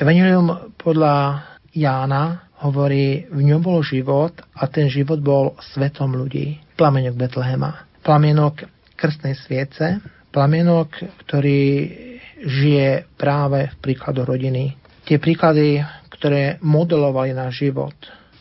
Evangelium 0.00 0.72
podľa 0.80 1.44
Jána 1.76 2.48
hovorí, 2.64 3.28
v 3.28 3.40
ňom 3.44 3.60
bol 3.60 3.84
život 3.84 4.32
a 4.56 4.64
ten 4.72 4.88
život 4.88 5.20
bol 5.20 5.52
svetom 5.60 6.16
ľudí. 6.16 6.60
Plamienok 6.80 7.20
Betlehema. 7.20 7.88
Plamienok 8.00 8.64
krstnej 8.96 9.36
sviece. 9.36 10.00
Plamienok, 10.32 10.96
ktorý 11.28 11.60
žije 12.40 13.04
práve 13.20 13.68
v 13.68 13.76
príkladoch 13.84 14.32
rodiny. 14.32 14.80
Tie 15.04 15.20
príklady, 15.20 15.84
ktoré 16.08 16.56
modelovali 16.64 17.36
náš 17.36 17.68
život 17.68 17.92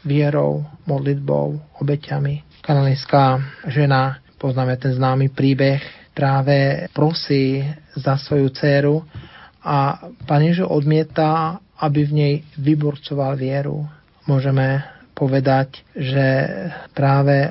vierou, 0.06 0.66
modlitbou, 0.90 1.62
obeťami. 1.82 2.51
Kanalická 2.62 3.42
žena, 3.74 4.22
poznáme 4.38 4.78
ten 4.78 4.94
známy 4.94 5.34
príbeh, 5.34 5.82
práve 6.14 6.86
prosí 6.94 7.66
za 7.98 8.22
svoju 8.22 8.54
dceru 8.54 9.02
a 9.66 10.06
Pán 10.30 10.46
Ježiš 10.46 10.70
odmieta, 10.70 11.58
aby 11.82 12.06
v 12.06 12.14
nej 12.14 12.34
vyborcoval 12.62 13.34
vieru. 13.34 13.90
Môžeme 14.30 14.86
povedať, 15.18 15.82
že 15.98 16.46
práve 16.94 17.50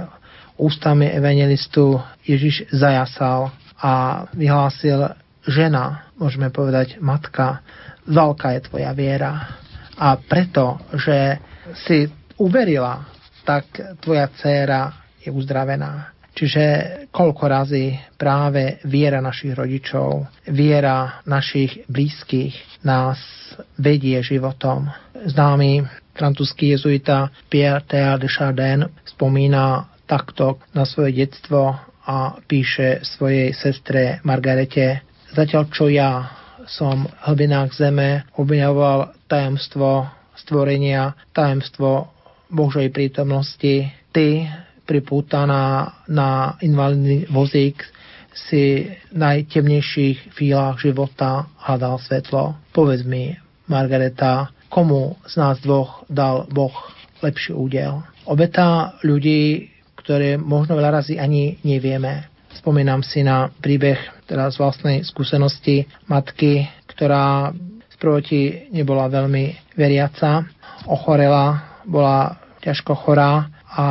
ústami 0.55 1.11
evangelistu 1.11 1.99
Ježiš 2.23 2.71
zajasal 2.71 3.51
a 3.83 4.25
vyhlásil 4.31 5.11
žena, 5.43 6.07
môžeme 6.23 6.55
povedať 6.55 7.03
matka, 7.03 7.67
veľká 8.07 8.55
je 8.55 8.61
tvoja 8.71 8.95
viera. 8.95 9.59
A 9.99 10.15
preto, 10.23 10.79
že 10.95 11.43
si 11.83 12.07
uverila, 12.39 13.11
tak 13.43 13.67
tvoja 13.99 14.31
dcéra 14.31 15.00
je 15.21 15.31
uzdravená. 15.33 16.13
Čiže 16.31 16.63
koľko 17.11 17.45
razy 17.51 17.99
práve 18.17 18.79
viera 18.87 19.19
našich 19.19 19.53
rodičov, 19.53 20.31
viera 20.49 21.21
našich 21.27 21.85
blízkych 21.91 22.85
nás 22.87 23.19
vedie 23.77 24.17
životom. 24.23 24.89
Známy 25.27 25.85
francúzsky 26.15 26.73
jezuita 26.73 27.29
Pierre 27.51 27.85
Théa 27.85 28.17
de 28.17 28.29
Chardin 28.31 28.81
spomína 29.05 29.91
takto 30.07 30.63
na 30.73 30.87
svoje 30.87 31.27
detstvo 31.27 31.77
a 32.07 32.41
píše 32.47 33.05
svojej 33.05 33.53
sestre 33.53 34.23
Margarete 34.25 35.11
Zatiaľ 35.31 35.65
čo 35.71 35.87
ja 35.87 36.27
som 36.67 37.07
v 37.07 37.11
hlbinách 37.31 37.71
zeme 37.71 38.27
objavoval 38.35 39.15
tajomstvo 39.31 40.11
stvorenia, 40.35 41.15
tajomstvo 41.31 42.11
Božej 42.51 42.91
prítomnosti, 42.91 43.95
ty 44.11 44.27
pripútaná 44.91 45.95
na 46.11 46.59
invalidný 46.59 47.31
vozík 47.31 47.79
si 48.35 48.91
v 48.91 49.15
najtemnejších 49.15 50.35
chvíľach 50.35 50.83
života 50.83 51.47
hľadal 51.63 52.03
svetlo. 52.03 52.59
Povedz 52.75 53.07
mi, 53.07 53.39
Margareta, 53.71 54.51
komu 54.67 55.15
z 55.31 55.39
nás 55.39 55.63
dvoch 55.63 56.03
dal 56.11 56.51
Boh 56.51 56.75
lepší 57.23 57.55
údel? 57.55 58.03
Obeta 58.27 58.99
ľudí, 59.07 59.71
ktoré 59.95 60.35
možno 60.35 60.75
veľa 60.75 60.99
razy 60.99 61.23
ani 61.23 61.63
nevieme. 61.63 62.27
Spomínam 62.59 63.07
si 63.07 63.23
na 63.23 63.47
príbeh 63.47 64.27
teda 64.27 64.51
z 64.51 64.59
vlastnej 64.59 65.07
skúsenosti 65.07 65.87
matky, 66.11 66.67
ktorá 66.91 67.55
sprvoti 67.95 68.71
nebola 68.75 69.07
veľmi 69.07 69.75
veriaca, 69.79 70.51
ochorela, 70.91 71.79
bola 71.87 72.39
ťažko 72.65 72.93
chorá 72.97 73.47
a 73.71 73.87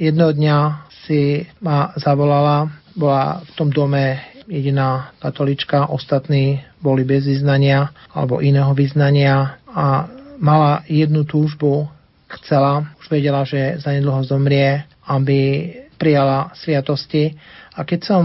jedného 0.00 0.32
dňa 0.32 0.56
si 1.04 1.44
ma 1.60 1.92
zavolala, 2.00 2.72
bola 2.96 3.44
v 3.44 3.50
tom 3.54 3.68
dome 3.68 4.16
jediná 4.48 5.12
katolička, 5.20 5.92
ostatní 5.92 6.64
boli 6.80 7.04
bez 7.04 7.28
vyznania 7.28 7.92
alebo 8.10 8.40
iného 8.40 8.72
vyznania 8.74 9.60
a 9.68 10.08
mala 10.40 10.82
jednu 10.88 11.22
túžbu, 11.28 11.86
chcela, 12.40 12.88
už 12.98 13.12
vedela, 13.12 13.44
že 13.44 13.78
zanedlho 13.78 14.24
zomrie, 14.24 14.88
aby 15.06 15.70
prijala 16.00 16.50
sviatosti 16.56 17.36
a 17.76 17.84
keď 17.84 18.00
som 18.00 18.22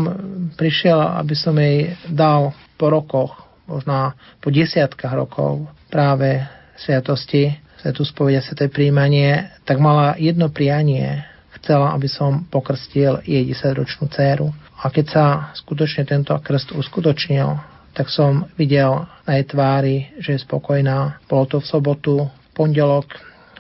prišiel, 0.56 0.98
aby 1.20 1.36
som 1.36 1.54
jej 1.60 1.94
dal 2.08 2.56
po 2.80 2.88
rokoch, 2.88 3.36
možno 3.68 4.16
po 4.40 4.50
desiatkách 4.50 5.14
rokov 5.14 5.68
práve 5.92 6.42
sviatosti, 6.80 7.54
svetu 7.84 8.02
spovedia, 8.08 8.42
sveté 8.42 8.72
príjmanie, 8.72 9.52
tak 9.68 9.78
mala 9.78 10.18
jedno 10.18 10.50
prianie. 10.50 11.35
Chcela, 11.66 11.98
aby 11.98 12.06
som 12.06 12.46
pokrstil 12.46 13.26
jej 13.26 13.42
10-ročnú 13.42 14.06
dceru. 14.14 14.54
A 14.86 14.94
keď 14.94 15.06
sa 15.10 15.26
skutočne 15.58 16.06
tento 16.06 16.38
krst 16.38 16.78
uskutočnil, 16.78 17.58
tak 17.98 18.14
som 18.14 18.46
videl 18.54 19.10
na 19.26 19.42
jej 19.42 19.50
tvári, 19.50 19.96
že 20.22 20.38
je 20.38 20.46
spokojná. 20.46 21.18
Bolo 21.26 21.50
to 21.50 21.58
v 21.58 21.66
sobotu, 21.66 22.16
v 22.22 22.50
pondelok 22.54 23.10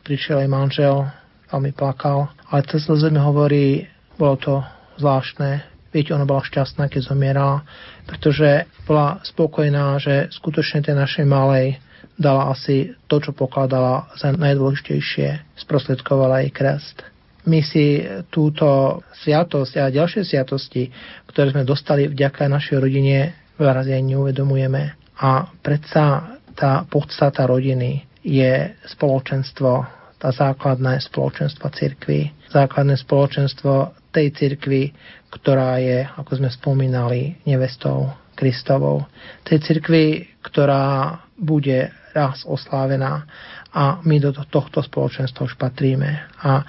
prišiel 0.05 0.45
jej 0.45 0.51
manžel 0.53 1.09
veľmi 1.49 1.73
plakal. 1.73 2.29
Ale 2.53 2.61
cez 2.69 2.85
slzy 2.85 3.09
mi 3.09 3.17
hovorí, 3.17 3.89
bolo 4.21 4.37
to 4.37 4.53
zvláštne, 5.01 5.65
viete, 5.89 6.13
ona 6.13 6.29
bola 6.29 6.45
šťastná, 6.45 6.85
keď 6.85 7.09
zomierala, 7.09 7.65
pretože 8.05 8.69
bola 8.85 9.17
spokojná, 9.25 9.97
že 9.97 10.29
skutočne 10.29 10.85
tej 10.85 10.93
našej 10.93 11.25
malej 11.25 11.81
dala 12.21 12.53
asi 12.53 12.93
to, 13.09 13.17
čo 13.17 13.33
pokladala 13.33 14.13
za 14.13 14.29
najdôležitejšie, 14.29 15.57
sprostredkovala 15.57 16.45
jej 16.45 16.51
krest. 16.53 17.14
My 17.45 17.61
si 17.61 18.01
túto 18.33 18.99
sviatosť 19.21 19.73
a 19.77 19.93
ďalšie 19.93 20.25
sviatosti, 20.25 20.89
ktoré 21.29 21.53
sme 21.53 21.61
dostali 21.61 22.09
vďaka 22.09 22.49
našej 22.49 22.77
rodine, 22.81 23.33
veľa 23.55 23.81
razy 23.81 23.91
aj 23.93 24.03
neuvedomujeme. 24.03 24.83
A 25.21 25.47
predsa 25.61 26.37
tá 26.57 26.83
podstata 26.89 27.45
rodiny 27.45 28.03
je 28.25 28.73
spoločenstvo, 28.89 29.71
tá 30.17 30.29
základné 30.33 30.97
spoločenstvo 31.05 31.69
cirkvy, 31.69 32.33
základné 32.49 32.97
spoločenstvo 32.97 33.93
tej 34.09 34.31
cirkvy, 34.33 34.89
ktorá 35.29 35.77
je, 35.77 36.07
ako 36.07 36.31
sme 36.39 36.49
spomínali, 36.49 37.37
nevestou 37.43 38.09
Kristovou. 38.33 39.05
Tej 39.43 39.59
cirkvi, 39.63 40.35
ktorá 40.41 41.19
bude 41.35 41.91
raz 42.15 42.47
oslávená 42.47 43.27
a 43.75 43.99
my 44.07 44.23
do 44.23 44.31
tohto 44.31 44.79
spoločenstva 44.79 45.51
už 45.51 45.59
patríme. 45.59 46.23
A 46.39 46.63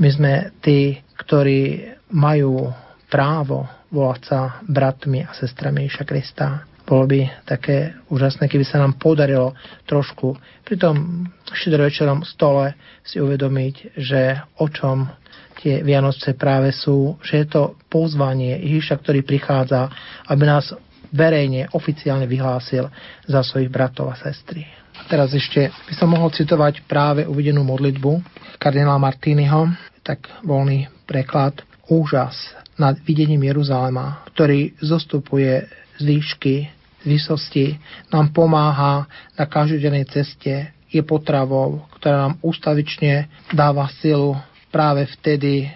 my 0.00 0.08
sme 0.08 0.32
tí, 0.64 0.96
ktorí 1.20 1.92
majú 2.16 2.72
právo 3.12 3.68
volať 3.92 4.20
sa 4.24 4.40
bratmi 4.64 5.22
a 5.28 5.36
sestrami 5.36 5.84
Iša 5.86 6.08
Krista. 6.08 6.64
Bolo 6.88 7.06
by 7.06 7.46
také 7.46 7.94
úžasné, 8.10 8.50
keby 8.50 8.64
sa 8.66 8.82
nám 8.82 8.98
podarilo 8.98 9.54
trošku 9.86 10.34
pri 10.70 10.78
tom 10.78 11.26
štedrovečerom 11.50 12.22
stole 12.22 12.78
si 13.02 13.18
uvedomiť, 13.18 13.98
že 13.98 14.38
o 14.62 14.70
čom 14.70 15.10
tie 15.58 15.82
Vianoce 15.82 16.38
práve 16.38 16.70
sú, 16.70 17.18
že 17.26 17.42
je 17.42 17.46
to 17.50 17.74
pozvanie 17.90 18.54
Ježiša, 18.62 19.02
ktorý 19.02 19.26
prichádza, 19.26 19.90
aby 20.30 20.46
nás 20.46 20.70
verejne, 21.10 21.66
oficiálne 21.74 22.30
vyhlásil 22.30 22.86
za 23.26 23.42
svojich 23.42 23.66
bratov 23.66 24.14
a 24.14 24.16
sestry. 24.22 24.62
A 24.94 25.10
teraz 25.10 25.34
ešte 25.34 25.74
by 25.90 25.94
som 25.98 26.06
mohol 26.06 26.30
citovať 26.30 26.86
práve 26.86 27.26
uvedenú 27.26 27.66
modlitbu 27.66 28.22
kardinála 28.62 29.02
Martínyho, 29.02 29.89
tak 30.02 30.28
voľný 30.42 30.88
preklad, 31.04 31.60
úžas 31.90 32.54
nad 32.78 32.96
videním 33.02 33.44
Jeruzalema, 33.44 34.22
ktorý 34.30 34.78
zostupuje 34.80 35.66
z 35.98 36.02
výšky, 36.06 36.56
z 37.02 37.04
vysosti, 37.04 37.66
nám 38.14 38.32
pomáha 38.32 39.04
na 39.36 39.44
každodennej 39.44 40.06
ceste, 40.08 40.72
je 40.90 41.02
potravou, 41.06 41.86
ktorá 41.98 42.26
nám 42.26 42.34
ústavične 42.42 43.30
dáva 43.54 43.86
silu 44.02 44.34
práve 44.74 45.06
vtedy, 45.18 45.70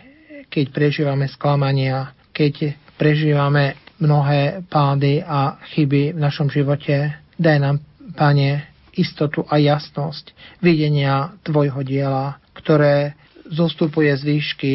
keď 0.51 0.65
prežívame 0.75 1.27
sklamania, 1.31 2.11
keď 2.35 2.75
prežívame 2.99 3.79
mnohé 4.03 4.67
pády 4.67 5.23
a 5.23 5.59
chyby 5.75 6.15
v 6.15 6.19
našom 6.19 6.51
živote. 6.51 7.15
Daj 7.39 7.59
nám, 7.63 7.77
Pane, 8.15 8.75
istotu 8.95 9.43
a 9.51 9.59
jasnosť 9.59 10.35
videnia 10.63 11.35
Tvojho 11.43 11.83
diela, 11.83 12.39
ktoré 12.55 13.19
zostupuje 13.49 14.13
z 14.17 14.23
výšky 14.25 14.73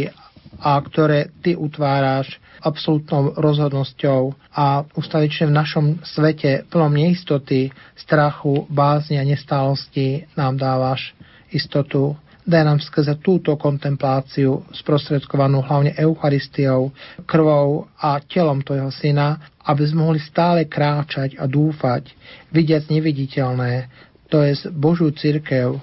a 0.59 0.82
ktoré 0.82 1.30
Ty 1.45 1.55
utváraš 1.55 2.41
absolútnou 2.59 3.38
rozhodnosťou 3.39 4.36
a 4.51 4.84
ustavične 4.97 5.47
v 5.47 5.57
našom 5.57 5.86
svete 6.03 6.67
plnom 6.67 6.91
neistoty, 6.91 7.72
strachu, 7.95 8.67
bázne 8.67 9.22
a 9.22 9.24
nestálosti 9.24 10.28
nám 10.36 10.59
dávaš 10.59 11.15
istotu. 11.53 12.17
Daj 12.49 12.65
nám 12.65 12.80
skrze 12.82 13.22
túto 13.22 13.53
kontempláciu, 13.61 14.65
sprostredkovanú 14.74 15.61
hlavne 15.61 15.93
Eucharistiou, 15.93 16.89
krvou 17.30 17.86
a 18.01 18.17
telom 18.26 18.65
Tvojho 18.65 18.89
Syna, 18.89 19.38
aby 19.70 19.86
sme 19.86 20.09
mohli 20.09 20.17
stále 20.17 20.65
kráčať 20.65 21.38
a 21.38 21.45
dúfať, 21.45 22.09
vidiať 22.49 22.89
neviditeľné, 22.89 23.86
to 24.34 24.41
je 24.41 24.65
Božú 24.74 25.13
církev, 25.13 25.78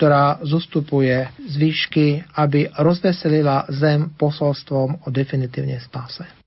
ktorá 0.00 0.40
zostupuje 0.40 1.28
z 1.44 1.54
výšky, 1.60 2.24
aby 2.40 2.72
rozveselila 2.72 3.68
zem 3.68 4.16
posolstvom 4.16 5.04
o 5.04 5.08
definitívne 5.12 5.76
spáse. 5.76 6.39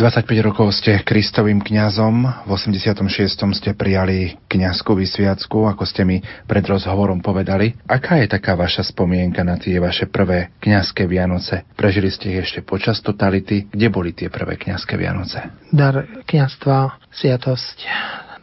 25 0.00 0.32
rokov 0.40 0.72
ste 0.80 1.04
Kristovým 1.04 1.60
kňazom, 1.60 2.24
v 2.24 2.50
86. 2.56 3.04
ste 3.52 3.76
prijali 3.76 4.32
kňazskú 4.48 4.96
vysviacku, 4.96 5.68
ako 5.68 5.84
ste 5.84 6.08
mi 6.08 6.24
pred 6.48 6.64
rozhovorom 6.64 7.20
povedali. 7.20 7.76
Aká 7.84 8.16
je 8.24 8.32
taká 8.32 8.56
vaša 8.56 8.80
spomienka 8.80 9.44
na 9.44 9.60
tie 9.60 9.76
vaše 9.76 10.08
prvé 10.08 10.56
kňazské 10.64 11.04
Vianoce? 11.04 11.68
Prežili 11.76 12.08
ste 12.08 12.32
ich 12.32 12.48
ešte 12.48 12.64
počas 12.64 13.04
totality? 13.04 13.68
Kde 13.68 13.92
boli 13.92 14.16
tie 14.16 14.32
prvé 14.32 14.56
kňazské 14.56 14.96
Vianoce? 14.96 15.52
Dar 15.68 16.08
kňazstva, 16.24 16.96
sviatosť, 17.12 17.76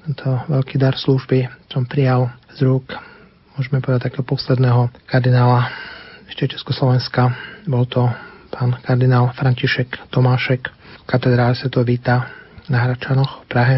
tento 0.06 0.30
veľký 0.54 0.78
dar 0.78 0.94
služby 0.94 1.50
som 1.74 1.90
prijal 1.90 2.38
z 2.54 2.70
rúk, 2.70 2.94
môžeme 3.58 3.82
povedať, 3.82 4.14
takého 4.14 4.30
posledného 4.30 4.94
kardinála 5.10 5.74
ešte 6.30 6.54
Československa. 6.54 7.34
Bol 7.66 7.90
to 7.90 8.06
pán 8.54 8.78
kardinál 8.86 9.34
František 9.34 10.14
Tomášek, 10.14 10.77
katedrále 11.08 11.56
to 11.56 11.82
víta 11.88 12.28
na 12.68 12.84
Hračanoch 12.84 13.44
v 13.44 13.50
Prahe. 13.50 13.78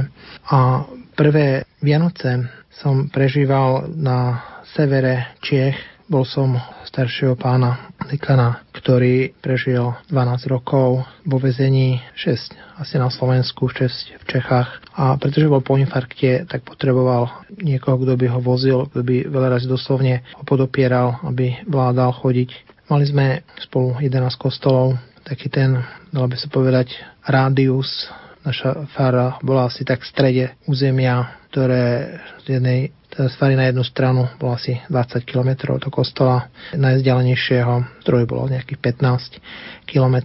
A 0.50 0.84
prvé 1.14 1.70
Vianoce 1.80 2.50
som 2.74 3.06
prežíval 3.08 3.86
na 3.94 4.42
severe 4.74 5.38
Čiech. 5.46 5.78
Bol 6.10 6.26
som 6.26 6.58
staršieho 6.90 7.38
pána 7.38 7.94
Likana, 8.10 8.66
ktorý 8.74 9.38
prežil 9.46 9.94
12 10.10 10.50
rokov 10.50 11.06
vo 11.06 11.38
vezení 11.38 12.02
6 12.18 12.82
asi 12.82 12.96
na 12.98 13.14
Slovensku, 13.14 13.70
6 13.70 14.18
v 14.18 14.26
Čechách. 14.26 14.70
A 14.98 15.20
pretože 15.20 15.52
bol 15.52 15.62
po 15.62 15.78
infarkte, 15.78 16.50
tak 16.50 16.66
potreboval 16.66 17.46
niekoho, 17.62 18.00
kto 18.02 18.16
by 18.16 18.26
ho 18.32 18.40
vozil, 18.40 18.88
kto 18.90 19.06
by 19.06 19.16
veľa 19.30 19.60
razy 19.60 19.68
doslovne 19.68 20.26
ho 20.34 20.44
podopieral, 20.48 21.20
aby 21.28 21.62
vládal 21.68 22.16
chodiť. 22.16 22.50
Mali 22.90 23.06
sme 23.06 23.46
spolu 23.62 24.00
11 24.02 24.34
kostolov, 24.40 24.98
taký 25.28 25.52
ten, 25.52 25.78
dalo 26.10 26.26
by 26.26 26.38
sa 26.40 26.50
povedať, 26.50 26.90
rádius. 27.30 28.10
Naša 28.42 28.90
fara 28.98 29.38
bola 29.46 29.70
asi 29.70 29.86
tak 29.86 30.02
v 30.02 30.10
strede 30.10 30.46
územia, 30.66 31.38
ktoré 31.54 32.18
z 32.42 32.58
jednej 32.58 32.90
z 33.10 33.36
fary 33.36 33.58
na 33.58 33.66
jednu 33.66 33.84
stranu 33.84 34.30
bolo 34.38 34.54
asi 34.54 34.78
20 34.88 35.26
km 35.26 35.76
do 35.82 35.90
kostola, 35.90 36.48
najzdialenejšieho 36.78 38.06
ktorý 38.06 38.30
bolo 38.30 38.54
nejakých 38.54 38.80
15 38.80 39.90
km. 39.90 40.16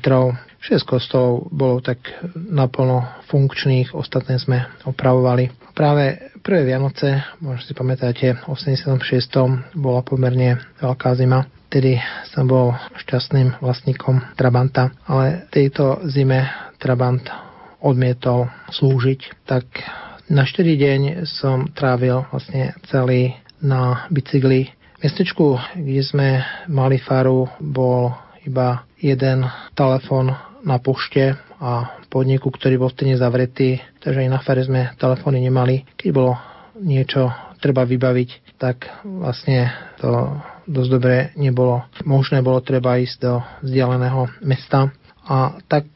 6 0.61 0.85
kostolov 0.85 1.49
bolo 1.53 1.81
tak 1.81 2.01
naplno 2.37 3.05
funkčných, 3.29 3.93
ostatné 3.93 4.41
sme 4.41 4.65
opravovali. 4.85 5.53
Práve 5.77 6.33
prvé 6.41 6.73
Vianoce, 6.73 7.25
možno 7.41 7.65
si 7.65 7.73
pamätáte, 7.77 8.37
v 8.37 8.43
86. 8.49 8.97
bola 9.77 10.01
pomerne 10.01 10.61
veľká 10.81 11.17
zima 11.17 11.45
vtedy 11.75 11.99
som 12.31 12.47
bol 12.47 12.71
šťastným 13.03 13.59
vlastníkom 13.59 14.39
Trabanta, 14.39 14.95
ale 15.11 15.51
tejto 15.51 16.07
zime 16.07 16.47
Trabant 16.79 17.27
odmietol 17.83 18.47
slúžiť, 18.71 19.43
tak 19.43 19.67
na 20.31 20.47
4 20.47 20.71
deň 20.71 21.01
som 21.27 21.67
trávil 21.75 22.31
vlastne 22.31 22.79
celý 22.87 23.35
na 23.59 24.07
bicykli. 24.07 24.71
Mestečku, 25.03 25.59
kde 25.75 26.03
sme 26.07 26.47
mali 26.71 27.03
faru, 27.03 27.51
bol 27.59 28.15
iba 28.47 28.87
jeden 29.03 29.43
telefon 29.75 30.31
na 30.63 30.79
pošte 30.79 31.35
a 31.59 31.99
podniku, 32.07 32.55
ktorý 32.55 32.79
bol 32.79 32.95
vtedy 32.95 33.19
zavretý, 33.19 33.83
takže 33.99 34.23
aj 34.23 34.31
na 34.31 34.39
fare 34.39 34.63
sme 34.63 34.95
telefóny 34.95 35.43
nemali. 35.43 35.83
Keď 35.99 36.09
bolo 36.15 36.39
niečo 36.79 37.35
treba 37.59 37.83
vybaviť, 37.83 38.63
tak 38.63 38.87
vlastne 39.03 39.75
to 39.99 40.39
dosť 40.67 40.91
dobre 40.91 41.17
nebolo 41.37 41.85
možné, 42.05 42.41
bolo 42.41 42.65
treba 42.65 43.01
ísť 43.01 43.17
do 43.21 43.41
vzdialeného 43.65 44.29
mesta. 44.45 44.93
A 45.25 45.57
tak 45.69 45.87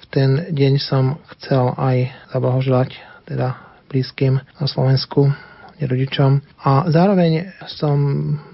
v 0.00 0.04
ten 0.08 0.30
deň 0.48 0.72
som 0.80 1.20
chcel 1.36 1.76
aj 1.76 2.12
zablahoželať 2.32 2.90
teda 3.28 3.58
blízkym 3.90 4.40
na 4.40 4.66
Slovensku 4.66 5.28
rodičom. 5.76 6.40
A 6.64 6.88
zároveň 6.88 7.52
som 7.68 7.96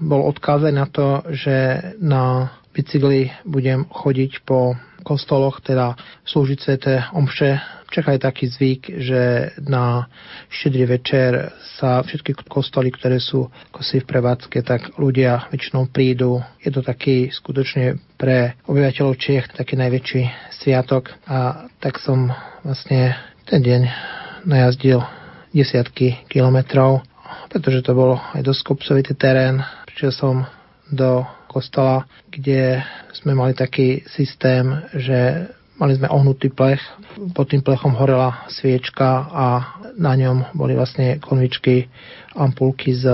bol 0.03 0.27
odkázaný 0.27 0.75
na 0.75 0.87
to, 0.91 1.23
že 1.31 1.79
na 2.03 2.51
bicykli 2.73 3.29
budem 3.45 3.85
chodiť 3.85 4.41
po 4.43 4.73
kostoloch, 5.05 5.61
teda 5.61 5.93
slúžiť 6.25 6.59
sveté 6.59 6.93
omše. 7.13 7.59
Čaká 7.93 8.17
je 8.17 8.25
taký 8.25 8.45
zvyk, 8.49 8.81
že 9.05 9.21
na 9.69 10.09
štedrý 10.49 10.97
večer 10.97 11.53
sa 11.77 12.01
všetky 12.01 12.33
kostoly, 12.49 12.89
ktoré 12.89 13.21
sú 13.21 13.53
si 13.85 14.01
v 14.01 14.09
prevádzke, 14.09 14.65
tak 14.65 14.97
ľudia 14.97 15.51
väčšinou 15.53 15.91
prídu. 15.93 16.41
Je 16.63 16.73
to 16.73 16.81
taký 16.81 17.29
skutočne 17.29 18.01
pre 18.17 18.57
obyvateľov 18.65 19.13
Čiech 19.19 19.53
taký 19.53 19.77
najväčší 19.77 20.55
sviatok 20.57 21.13
a 21.29 21.69
tak 21.77 22.01
som 22.01 22.33
vlastne 22.65 23.13
ten 23.45 23.61
deň 23.61 23.81
najazdil 24.47 25.03
desiatky 25.53 26.25
kilometrov, 26.31 27.05
pretože 27.53 27.85
to 27.85 27.93
bolo 27.93 28.17
aj 28.33 28.41
dosť 28.41 28.61
kopcovitý 28.65 29.13
terén. 29.13 29.61
Prišiel 29.85 30.11
som 30.15 30.35
do 30.89 31.27
kostola, 31.53 32.09
kde 32.33 32.81
sme 33.13 33.37
mali 33.37 33.53
taký 33.53 34.01
systém, 34.09 34.65
že 34.97 35.45
mali 35.77 35.93
sme 35.93 36.09
ohnutý 36.09 36.49
plech, 36.49 36.81
pod 37.37 37.49
tým 37.49 37.61
plechom 37.61 37.93
horela 37.93 38.49
sviečka 38.49 39.29
a 39.29 39.45
na 39.93 40.13
ňom 40.17 40.57
boli 40.57 40.73
vlastne 40.73 41.21
konvičky, 41.21 41.85
ampulky 42.33 42.97
s, 42.97 43.05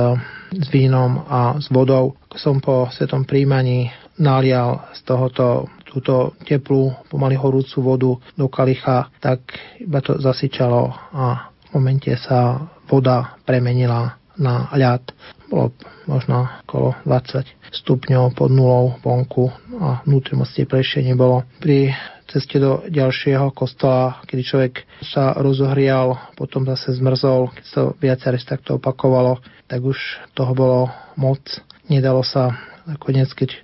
s 0.55 0.67
vínom 0.71 1.27
a 1.27 1.59
s 1.59 1.67
vodou. 1.67 2.15
Som 2.39 2.63
po 2.63 2.87
svetom 2.91 3.27
príjmaní 3.27 3.91
nalial 4.19 4.87
z 4.95 4.99
tohoto 5.03 5.67
túto 5.89 6.37
teplú, 6.45 6.93
pomaly 7.09 7.33
horúcu 7.33 7.77
vodu 7.81 8.11
do 8.37 8.45
kalicha, 8.45 9.09
tak 9.17 9.41
iba 9.81 9.99
to 10.05 10.21
zasyčalo 10.21 10.93
a 10.93 11.49
v 11.49 11.67
momente 11.73 12.13
sa 12.21 12.69
voda 12.85 13.33
premenila 13.41 14.21
na 14.37 14.69
ľad. 14.77 15.01
Bolo 15.49 15.73
možno 16.05 16.45
okolo 16.69 16.93
20 17.09 17.73
stupňov 17.73 18.37
pod 18.37 18.49
nulou 18.53 19.01
vonku 19.01 19.49
a 19.81 20.05
vnútri 20.05 20.37
moc 20.37 20.49
teplejšie 20.53 21.01
nebolo. 21.01 21.41
Pri 21.57 21.89
ceste 22.29 22.61
do 22.61 22.85
ďalšieho 22.85 23.49
kostola, 23.57 24.21
kedy 24.29 24.41
človek 24.45 24.73
sa 25.01 25.33
rozohrial, 25.33 26.37
potom 26.37 26.69
zase 26.69 26.93
zmrzol, 27.01 27.49
keď 27.57 27.65
sa 27.65 27.81
viacej 27.97 28.45
takto 28.45 28.77
opakovalo, 28.77 29.41
tak 29.65 29.81
už 29.81 29.97
toho 30.37 30.53
bolo 30.53 30.81
moc. 31.17 31.41
Nedalo 31.89 32.21
sa 32.21 32.53
nakoniec, 32.85 33.33
keď 33.33 33.57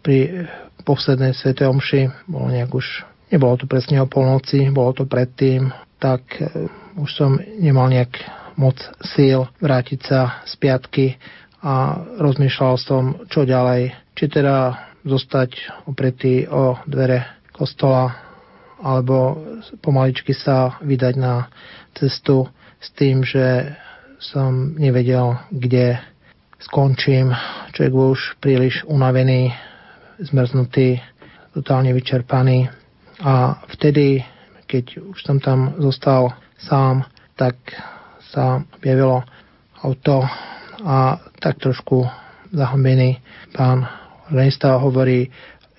pri 0.00 0.48
poslednej 0.88 1.36
svete 1.36 1.68
omši 1.68 2.08
bolo 2.24 2.48
nejak 2.48 2.72
už, 2.72 3.04
nebolo 3.28 3.60
to 3.60 3.68
presne 3.68 4.00
o 4.00 4.08
polnoci, 4.08 4.72
bolo 4.72 4.96
to 4.96 5.04
predtým, 5.04 5.68
tak 6.00 6.24
eh, 6.40 6.48
už 6.96 7.10
som 7.12 7.36
nemal 7.60 7.92
nejak 7.92 8.16
moc 8.56 8.76
síl 9.14 9.48
vrátiť 9.60 10.00
sa 10.02 10.42
z 10.48 10.52
piatky 10.56 11.16
a 11.62 12.04
rozmýšľal 12.20 12.74
som, 12.80 13.02
čo 13.28 13.44
ďalej. 13.44 13.92
Či 14.16 14.24
teda 14.32 14.88
zostať 15.06 15.84
opretý 15.86 16.48
o 16.48 16.80
dvere 16.88 17.46
kostola 17.52 18.26
alebo 18.80 19.40
pomaličky 19.80 20.36
sa 20.36 20.76
vydať 20.84 21.14
na 21.16 21.48
cestu 21.96 22.44
s 22.76 22.92
tým, 22.92 23.24
že 23.24 23.72
som 24.20 24.76
nevedel, 24.76 25.40
kde 25.48 25.96
skončím. 26.60 27.32
Človek 27.72 27.92
bol 27.92 28.12
už 28.12 28.36
príliš 28.40 28.84
unavený, 28.84 29.52
zmrznutý, 30.20 31.00
totálne 31.56 31.92
vyčerpaný. 31.96 32.68
A 33.24 33.64
vtedy, 33.72 34.20
keď 34.68 35.00
už 35.00 35.18
som 35.24 35.40
tam 35.40 35.76
zostal 35.80 36.36
sám, 36.60 37.04
tak 37.36 37.56
sa 38.32 38.62
objavilo 38.74 39.22
auto 39.82 40.24
a 40.82 41.20
tak 41.40 41.60
trošku 41.62 42.04
zahambený 42.52 43.18
pán 43.52 43.86
organista 44.28 44.76
hovorí, 44.76 45.30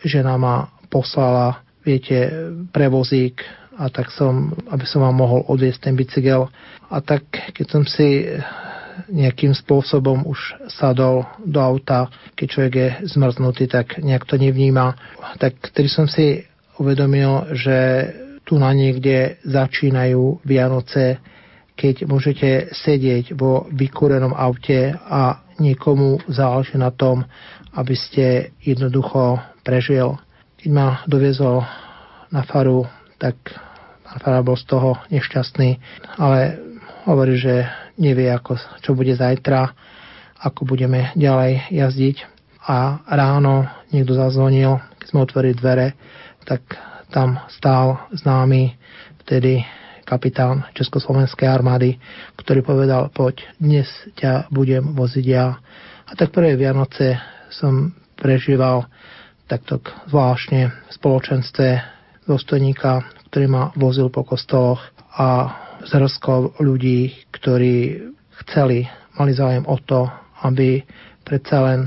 že 0.01 0.23
nám 0.23 0.39
ma 0.41 0.57
poslala, 0.87 1.61
viete, 1.83 2.31
prevozík 2.71 3.43
a 3.77 3.91
tak 3.91 4.09
som, 4.09 4.55
aby 4.71 4.85
som 4.87 5.03
vám 5.05 5.15
mohol 5.15 5.45
odviesť 5.45 5.89
ten 5.89 5.95
bicykel. 5.95 6.49
A 6.89 6.97
tak, 7.03 7.29
keď 7.29 7.65
som 7.67 7.83
si 7.85 8.25
nejakým 9.13 9.53
spôsobom 9.53 10.25
už 10.25 10.57
sadol 10.73 11.29
do 11.45 11.61
auta, 11.61 12.09
keď 12.33 12.47
človek 12.49 12.73
je 12.73 12.89
zmrznutý, 13.13 13.69
tak 13.69 14.01
nejak 14.01 14.25
to 14.25 14.41
nevníma. 14.41 14.97
Tak 15.37 15.69
tedy 15.75 15.85
som 15.85 16.09
si 16.09 16.41
uvedomil, 16.81 17.53
že 17.53 17.77
tu 18.41 18.57
na 18.57 18.73
niekde 18.73 19.37
začínajú 19.45 20.41
Vianoce 20.41 21.21
keď 21.78 22.09
môžete 22.09 22.73
sedieť 22.73 23.38
vo 23.38 23.69
vykúrenom 23.69 24.34
aute 24.34 24.97
a 24.97 25.45
niekomu 25.61 26.17
záleží 26.25 26.73
na 26.75 26.89
tom, 26.89 27.21
aby 27.78 27.93
ste 27.93 28.51
jednoducho 28.65 29.38
prežil. 29.61 30.17
Keď 30.57 30.69
ma 30.73 31.05
doviezol 31.05 31.61
na 32.34 32.41
faru, 32.41 32.89
tak 33.21 33.38
pán 34.01 34.17
fara 34.17 34.41
bol 34.41 34.57
z 34.57 34.65
toho 34.65 34.97
nešťastný, 35.13 35.78
ale 36.17 36.57
hovorí, 37.05 37.38
že 37.38 37.69
nevie, 38.01 38.34
ako, 38.34 38.57
čo 38.82 38.97
bude 38.97 39.13
zajtra, 39.13 39.69
ako 40.41 40.65
budeme 40.65 41.13
ďalej 41.13 41.69
jazdiť. 41.69 42.17
A 42.67 42.99
ráno 43.07 43.63
niekto 43.95 44.11
zazvonil, 44.11 44.84
keď 44.99 45.05
sme 45.07 45.23
otvorili 45.23 45.55
dvere, 45.55 45.88
tak 46.43 46.67
tam 47.13 47.39
stál 47.47 48.11
známy 48.11 48.75
vtedy 49.23 49.63
kapitán 50.07 50.63
Československej 50.71 51.51
armády, 51.51 51.99
ktorý 52.39 52.63
povedal, 52.63 53.11
poď, 53.11 53.43
dnes 53.59 53.91
ťa 54.15 54.47
budem 54.47 54.95
voziť 54.95 55.25
ja. 55.27 55.59
A 56.07 56.11
tak 56.15 56.31
prvé 56.31 56.55
Vianoce 56.55 57.19
som 57.51 57.91
prežíval 58.15 58.87
takto 59.51 59.83
zvláštne 60.07 60.71
v 60.71 60.91
spoločenstve 60.95 61.67
dôstojníka, 62.23 63.03
ktorý 63.27 63.45
ma 63.51 63.63
vozil 63.75 64.07
po 64.07 64.23
kostoloch 64.23 64.79
a 65.19 65.51
zrskol 65.83 66.55
ľudí, 66.63 67.27
ktorí 67.35 67.99
chceli, 68.47 68.87
mali 69.19 69.31
záujem 69.35 69.67
o 69.67 69.75
to, 69.83 70.07
aby 70.47 70.79
predsa 71.27 71.67
len 71.67 71.79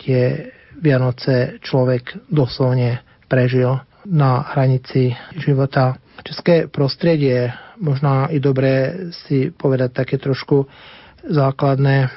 tie 0.00 0.48
Vianoce 0.80 1.60
človek 1.60 2.24
doslovne 2.32 3.04
prežil 3.28 3.76
na 4.06 4.44
hranici 4.54 5.16
života. 5.36 5.96
České 6.24 6.68
prostredie, 6.68 7.52
možno 7.80 8.28
i 8.28 8.40
dobré 8.40 9.08
si 9.12 9.50
povedať 9.50 10.04
také 10.04 10.16
trošku 10.20 10.68
základné 11.24 12.08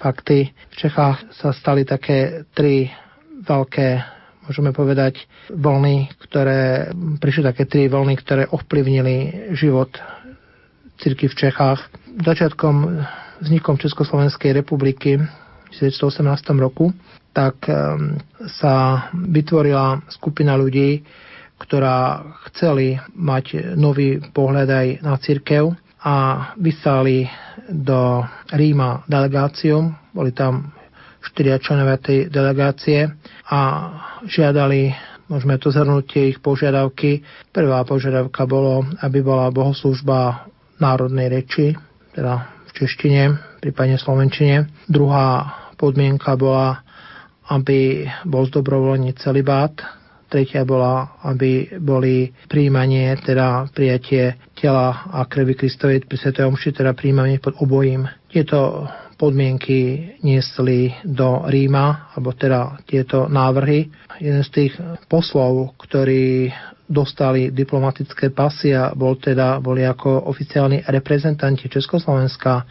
fakty. 0.00 0.52
V 0.72 0.74
Čechách 0.76 1.28
sa 1.32 1.52
stali 1.52 1.84
také 1.84 2.48
tri 2.52 2.92
veľké, 3.44 3.88
môžeme 4.48 4.72
povedať, 4.72 5.24
vlny, 5.52 6.12
ktoré, 6.28 6.92
prišli 7.20 7.42
také 7.44 7.64
tri 7.64 7.88
vlny, 7.88 8.14
ktoré 8.20 8.42
ovplyvnili 8.48 9.48
život 9.56 9.92
cirky 11.00 11.28
v 11.28 11.36
Čechách. 11.36 11.80
Začiatkom 12.20 13.04
vznikom 13.44 13.76
Československej 13.76 14.56
republiky 14.56 15.20
1918 15.74 16.54
roku 16.62 16.94
tak 17.34 17.66
sa 18.62 18.74
vytvorila 19.10 20.06
skupina 20.06 20.54
ľudí, 20.54 21.02
ktorá 21.58 22.22
chceli 22.50 22.94
mať 23.10 23.74
nový 23.74 24.22
pohľad 24.22 24.68
aj 24.70 24.88
na 25.02 25.14
církev 25.18 25.74
a 26.04 26.14
vyslali 26.54 27.26
do 27.66 28.22
Ríma 28.54 29.02
delegáciu. 29.10 29.90
Boli 30.14 30.30
tam 30.30 30.70
štyria 31.24 31.58
členovia 31.58 31.98
tej 31.98 32.18
delegácie 32.28 33.08
a 33.48 33.60
žiadali, 34.28 34.92
môžeme 35.26 35.56
to 35.56 35.72
zhrnúť, 35.72 36.04
tie 36.06 36.24
ich 36.36 36.38
požiadavky. 36.38 37.24
Prvá 37.50 37.82
požiadavka 37.82 38.44
bolo, 38.44 38.84
aby 39.00 39.24
bola 39.24 39.50
bohoslužba 39.50 40.46
národnej 40.78 41.32
reči, 41.32 41.72
teda 42.12 42.46
v 42.68 42.70
češtine, 42.76 43.22
prípadne 43.64 43.96
slovenčine. 43.96 44.68
Druhá 44.84 45.63
podmienka 45.84 46.32
bola, 46.40 46.80
aby 47.52 48.08
bol 48.24 48.48
zdobrovoľný 48.48 49.12
celibát, 49.20 49.76
tretia 50.32 50.64
bola, 50.64 51.20
aby 51.28 51.76
boli 51.76 52.32
príjmanie, 52.48 53.12
teda 53.20 53.68
prijatie 53.68 54.40
tela 54.56 55.12
a 55.12 55.28
krvi 55.28 55.52
Kristovej 55.52 56.08
pri 56.08 56.16
Sv. 56.16 56.40
Omši, 56.40 56.72
teda 56.72 56.96
príjmanie 56.96 57.36
pod 57.36 57.60
obojím. 57.60 58.08
Tieto 58.32 58.88
podmienky 59.20 60.10
niesli 60.24 60.90
do 61.04 61.44
Ríma, 61.46 62.16
alebo 62.16 62.32
teda 62.32 62.80
tieto 62.88 63.28
návrhy. 63.28 63.92
Jeden 64.18 64.42
z 64.42 64.50
tých 64.50 64.72
poslov, 65.06 65.76
ktorí 65.78 66.50
dostali 66.88 67.54
diplomatické 67.54 68.32
pasy 68.34 68.74
a 68.74 68.90
bol 68.96 69.20
teda, 69.20 69.62
boli 69.62 69.86
ako 69.86 70.28
oficiálni 70.32 70.82
reprezentanti 70.88 71.70
Československa, 71.70 72.66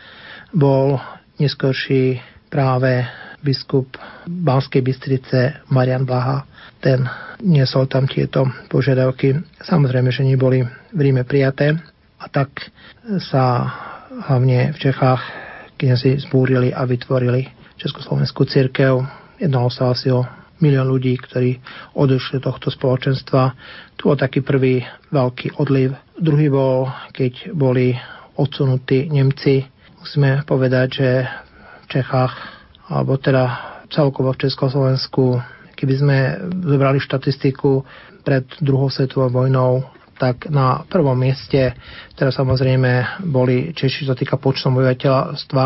bol 0.51 0.99
neskorší 1.39 2.32
práve 2.53 3.01
biskup 3.41 3.97
Banskej 4.29 4.85
Bystrice 4.85 5.65
Marian 5.73 6.05
Blaha. 6.05 6.45
Ten 6.77 7.09
niesol 7.41 7.89
tam 7.89 8.05
tieto 8.05 8.45
požiadavky. 8.69 9.33
Samozrejme, 9.65 10.13
že 10.13 10.21
neboli 10.21 10.61
v 10.93 10.99
Ríme 11.01 11.25
prijaté 11.25 11.73
a 12.21 12.25
tak 12.29 12.69
sa 13.25 13.65
hlavne 14.29 14.71
v 14.71 14.77
Čechách 14.77 15.21
kniazy 15.81 16.21
zbúrili 16.29 16.69
a 16.69 16.85
vytvorili 16.85 17.49
Československú 17.81 18.45
církev. 18.45 19.01
Jednalo 19.41 19.73
sa 19.73 19.91
asi 19.91 20.13
o 20.13 20.23
milión 20.63 20.87
ľudí, 20.87 21.19
ktorí 21.19 21.59
odišli 21.97 22.39
do 22.39 22.53
tohto 22.53 22.71
spoločenstva. 22.71 23.51
Tu 23.99 24.07
bol 24.07 24.15
taký 24.15 24.39
prvý 24.39 24.85
veľký 25.11 25.59
odliv. 25.59 25.91
Druhý 26.15 26.47
bol, 26.47 26.87
keď 27.11 27.51
boli 27.51 27.97
odsunutí 28.39 29.11
Nemci. 29.11 29.67
Musíme 29.99 30.47
povedať, 30.47 30.87
že 30.95 31.09
v 31.27 31.52
Čechách, 31.93 32.33
alebo 32.89 33.21
teda 33.21 33.45
celkovo 33.93 34.33
v 34.33 34.49
Československu 34.49 35.37
Keby 35.83 35.99
sme 35.99 36.17
zobrali 36.63 36.95
štatistiku 37.01 37.83
pred 38.23 38.47
druhou 38.63 38.87
svetovou 38.87 39.43
vojnou, 39.43 39.83
tak 40.15 40.47
na 40.47 40.85
prvom 40.87 41.17
mieste, 41.17 41.75
teraz 42.15 42.39
samozrejme 42.39 43.19
boli 43.27 43.75
Češi, 43.75 44.07
čo 44.07 44.13
sa 44.13 44.15
týka 44.15 44.39
počtom 44.39 44.79
obyvateľstva, 44.79 45.65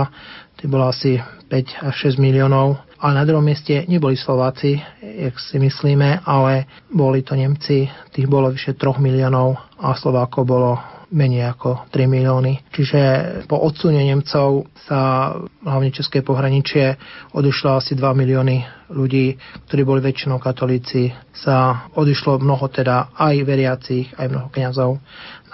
to 0.57 0.65
bolo 0.65 0.89
asi 0.89 1.21
5 1.21 1.85
až 1.85 1.95
6 2.09 2.17
miliónov, 2.17 2.81
ale 2.97 3.13
na 3.13 3.27
druhom 3.29 3.45
mieste 3.45 3.85
neboli 3.85 4.17
Slováci, 4.17 4.81
jak 5.03 5.37
si 5.37 5.61
myslíme, 5.61 6.25
ale 6.25 6.65
boli 6.89 7.21
to 7.21 7.37
Nemci, 7.37 7.85
tých 8.09 8.25
bolo 8.25 8.49
vyše 8.49 8.73
3 8.73 8.97
miliónov 8.97 9.53
a 9.77 9.93
Slovákov 9.93 10.49
bolo 10.49 10.81
menej 11.11 11.55
ako 11.55 11.87
3 11.91 12.07
milióny. 12.07 12.67
Čiže 12.71 13.01
po 13.47 13.59
odsune 13.63 14.03
Nemcov 14.03 14.67
sa 14.87 15.31
hlavne 15.63 15.91
České 15.91 16.23
pohraničie 16.23 16.99
odišlo 17.31 17.79
asi 17.79 17.95
2 17.95 18.03
milióny 18.11 18.89
ľudí, 18.91 19.35
ktorí 19.67 19.81
boli 19.83 19.99
väčšinou 20.03 20.39
katolíci. 20.39 21.11
Sa 21.31 21.87
odišlo 21.95 22.39
mnoho 22.39 22.67
teda 22.71 23.11
aj 23.15 23.35
veriacich, 23.43 24.07
aj 24.15 24.27
mnoho 24.31 24.47
kňazov. 24.51 24.91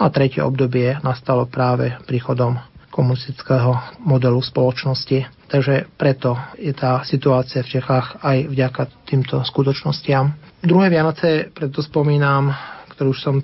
A 0.01 0.09
tretie 0.09 0.41
obdobie 0.41 0.97
nastalo 1.05 1.45
práve 1.45 1.97
príchodom 2.09 2.57
komunistického 2.93 3.97
modelu 4.05 4.37
spoločnosti. 4.37 5.49
Takže 5.49 5.89
preto 5.97 6.37
je 6.61 6.73
tá 6.77 7.01
situácia 7.01 7.65
v 7.65 7.77
Čechách 7.77 8.21
aj 8.21 8.37
vďaka 8.53 8.83
týmto 9.09 9.41
skutočnostiam. 9.41 10.29
Druhé 10.61 10.93
Vianoce, 10.93 11.49
preto 11.49 11.81
spomínam, 11.81 12.53
ktorú 12.93 13.09
už 13.09 13.19
som 13.19 13.41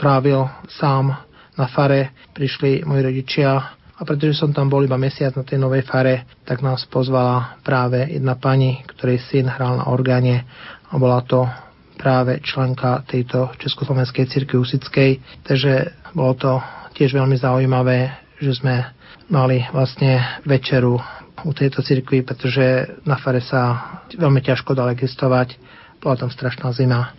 trávil 0.00 0.48
sám 0.72 1.12
na 1.56 1.66
fare 1.66 2.12
prišli 2.36 2.84
moji 2.84 3.02
rodičia 3.02 3.50
a 3.96 4.04
pretože 4.04 4.36
som 4.36 4.52
tam 4.52 4.68
bol 4.68 4.84
iba 4.84 5.00
mesiac 5.00 5.32
na 5.32 5.44
tej 5.44 5.56
novej 5.56 5.88
fare, 5.88 6.28
tak 6.44 6.60
nás 6.60 6.84
pozvala 6.84 7.56
práve 7.64 8.04
jedna 8.12 8.36
pani, 8.36 8.84
ktorej 8.84 9.24
syn 9.24 9.48
hral 9.48 9.80
na 9.80 9.88
orgáne 9.88 10.44
a 10.92 11.00
bola 11.00 11.24
to 11.24 11.48
práve 11.96 12.44
členka 12.44 13.00
tejto 13.08 13.56
Československej 13.56 14.28
cirkvi 14.28 14.60
Usickej. 14.60 15.10
Takže 15.48 15.72
bolo 16.12 16.36
to 16.36 16.52
tiež 16.92 17.16
veľmi 17.16 17.40
zaujímavé, 17.40 18.12
že 18.36 18.60
sme 18.60 18.84
mali 19.32 19.64
vlastne 19.72 20.44
večeru 20.44 21.00
u 21.40 21.50
tejto 21.56 21.80
cirkvi, 21.80 22.20
pretože 22.20 23.00
na 23.08 23.16
fare 23.16 23.40
sa 23.40 23.96
veľmi 24.12 24.44
ťažko 24.44 24.76
dalo 24.76 24.92
existovať. 24.92 25.56
Bola 26.04 26.20
tam 26.20 26.28
strašná 26.28 26.68
zima 26.76 27.16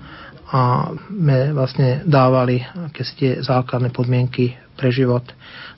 a 0.47 0.95
sme 1.11 1.51
vlastne 1.51 2.07
dávali 2.07 2.63
akési 2.63 3.13
tie 3.19 3.31
základné 3.43 3.91
podmienky 3.91 4.55
pre 4.79 4.93
život 4.95 5.27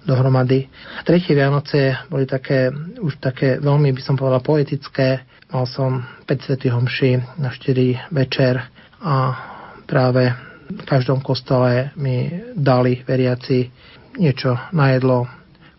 dohromady. 0.06 0.70
Tretie 1.08 1.34
Vianoce 1.34 1.98
boli 2.06 2.30
také, 2.30 2.70
už 3.02 3.18
také 3.18 3.58
veľmi, 3.58 3.90
by 3.96 4.02
som 4.04 4.14
povedal, 4.14 4.46
poetické. 4.46 5.26
Mal 5.50 5.66
som 5.66 6.06
5 6.30 6.46
svetých 6.46 6.74
homší 6.78 7.12
na 7.42 7.50
4 7.50 8.14
večer 8.14 8.62
a 9.02 9.16
práve 9.90 10.30
v 10.70 10.84
každom 10.86 11.26
kostole 11.26 11.90
mi 11.98 12.30
dali 12.54 13.02
veriaci 13.02 13.66
niečo 14.22 14.54
na 14.70 14.94
jedlo, 14.94 15.26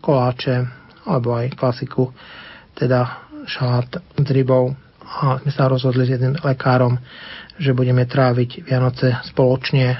koláče 0.03 0.67
alebo 1.07 1.39
aj 1.39 1.55
klasiku, 1.55 2.11
teda 2.75 3.23
šalát 3.47 4.03
s 4.19 4.29
rybou. 4.29 4.75
A 5.11 5.43
sme 5.43 5.51
sa 5.51 5.67
rozhodli 5.67 6.07
s 6.07 6.15
jedným 6.15 6.39
lekárom, 6.39 6.95
že 7.57 7.75
budeme 7.75 8.07
tráviť 8.07 8.67
Vianoce 8.67 9.17
spoločne. 9.27 9.99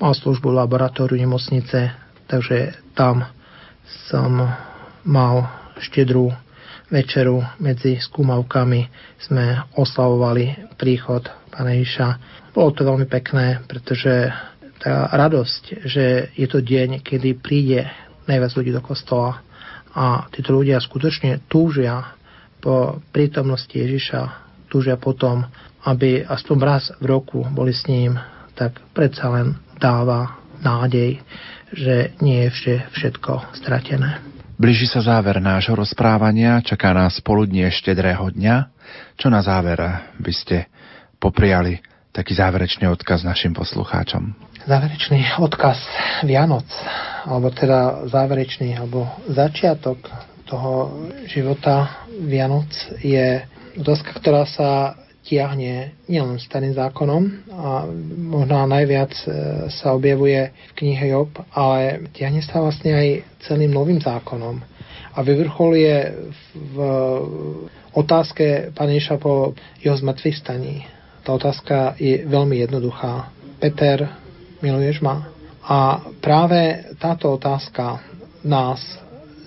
Mal 0.00 0.12
službu 0.16 0.50
v 0.50 0.58
laboratóriu 0.64 1.20
nemocnice, 1.20 1.92
takže 2.26 2.74
tam 2.96 3.26
som 4.10 4.42
mal 5.04 5.34
štedrú 5.80 6.32
večeru 6.90 7.40
medzi 7.62 8.02
skúmavkami 8.02 8.90
sme 9.22 9.62
oslavovali 9.78 10.74
príchod 10.74 11.22
Pána 11.54 11.78
Ježiša. 11.78 12.06
Bolo 12.50 12.74
to 12.74 12.82
veľmi 12.82 13.06
pekné, 13.06 13.62
pretože 13.70 14.30
tá 14.80 15.06
radosť, 15.12 15.86
že 15.86 16.34
je 16.34 16.46
to 16.50 16.64
deň, 16.64 17.04
kedy 17.04 17.38
príde 17.38 17.86
najviac 18.26 18.52
ľudí 18.56 18.72
do 18.74 18.82
kostola 18.82 19.44
a 19.94 20.26
títo 20.32 20.54
ľudia 20.54 20.82
skutočne 20.82 21.46
túžia 21.46 22.16
po 22.58 22.98
prítomnosti 23.14 23.72
Ježiša, 23.72 24.20
túžia 24.70 24.96
potom, 24.98 25.46
aby 25.84 26.24
aspoň 26.26 26.56
raz 26.60 26.84
v 27.00 27.06
roku 27.08 27.44
boli 27.52 27.72
s 27.72 27.88
ním, 27.88 28.18
tak 28.54 28.80
predsa 28.92 29.32
len 29.32 29.56
dáva 29.80 30.36
nádej, 30.60 31.24
že 31.72 32.12
nie 32.20 32.44
je 32.44 32.50
vše 32.50 32.74
všetko 32.92 33.56
stratené. 33.56 34.20
Blíži 34.60 34.84
sa 34.84 35.00
záver 35.00 35.40
nášho 35.40 35.72
rozprávania, 35.72 36.60
čaká 36.60 36.92
nás 36.92 37.16
poludnie 37.24 37.64
štedrého 37.72 38.28
dňa. 38.28 38.68
Čo 39.16 39.32
na 39.32 39.40
záver 39.40 39.80
by 40.20 40.32
ste 40.36 40.68
popriali 41.16 41.80
taký 42.12 42.36
záverečný 42.36 42.84
odkaz 42.92 43.24
našim 43.24 43.56
poslucháčom. 43.56 44.36
Záverečný 44.68 45.40
odkaz 45.40 45.80
Vianoc, 46.28 46.68
alebo 47.24 47.48
teda 47.48 48.04
záverečný, 48.12 48.76
alebo 48.76 49.08
začiatok 49.32 50.04
toho 50.44 51.06
života 51.24 52.04
Vianoc 52.20 52.68
je 53.00 53.40
otázka, 53.80 54.12
ktorá 54.20 54.44
sa 54.44 54.98
tiahne 55.20 55.92
nielen 56.08 56.40
starým 56.40 56.72
zákonom 56.72 57.22
a 57.52 57.84
možno 58.16 58.64
najviac 58.64 59.12
e, 59.12 59.26
sa 59.68 59.92
objavuje 59.92 60.48
v 60.48 60.72
knihe 60.80 61.12
Job, 61.12 61.28
ale 61.52 62.08
tiahne 62.16 62.40
sa 62.40 62.64
vlastne 62.64 62.96
aj 62.96 63.08
celým 63.44 63.70
novým 63.70 64.00
zákonom 64.00 64.64
a 65.10 65.18
vyvrcholuje 65.20 65.96
v 66.54 66.76
otázke 67.92 68.70
Pane 68.72 68.96
Ježa 68.96 69.18
po 69.18 69.52
jeho 69.82 69.96
zmrtvých 69.98 70.40
Tá 71.20 71.30
otázka 71.36 72.00
je 72.00 72.24
veľmi 72.24 72.62
jednoduchá. 72.64 73.28
Peter, 73.60 74.08
miluješ 74.64 75.04
ma? 75.04 75.28
A 75.66 76.00
práve 76.24 76.88
táto 76.96 77.36
otázka 77.36 78.00
nás 78.40 78.80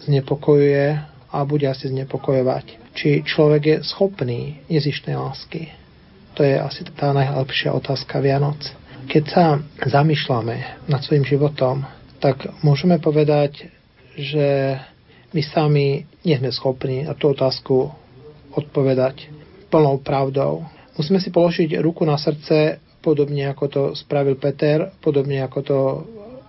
znepokojuje 0.05 1.01
a 1.33 1.37
bude 1.41 1.65
asi 1.65 1.89
znepokojovať 1.89 2.82
či 2.93 3.25
človek 3.25 3.61
je 3.65 3.77
schopný 3.85 4.61
nezištnej 4.69 5.17
lásky. 5.17 5.73
To 6.37 6.41
je 6.41 6.57
asi 6.57 6.81
tá 6.97 7.13
najlepšia 7.13 7.73
otázka 7.73 8.21
Vianoc. 8.21 8.57
Keď 9.09 9.23
sa 9.29 9.59
zamýšľame 9.83 10.87
nad 10.89 11.01
svojim 11.03 11.25
životom, 11.27 11.85
tak 12.23 12.47
môžeme 12.63 12.97
povedať, 12.97 13.67
že 14.15 14.79
my 15.33 15.41
sami 15.43 16.05
nie 16.23 16.35
sme 16.37 16.53
schopní 16.53 17.03
na 17.03 17.17
tú 17.17 17.33
otázku 17.33 17.91
odpovedať 18.53 19.27
plnou 19.73 19.99
pravdou. 19.99 20.63
Musíme 20.93 21.17
si 21.17 21.33
položiť 21.33 21.81
ruku 21.81 22.05
na 22.05 22.15
srdce, 22.21 22.77
podobne 23.01 23.49
ako 23.49 23.65
to 23.67 23.81
spravil 23.97 24.37
Peter, 24.37 24.93
podobne 25.01 25.41
ako 25.41 25.59
to 25.65 25.79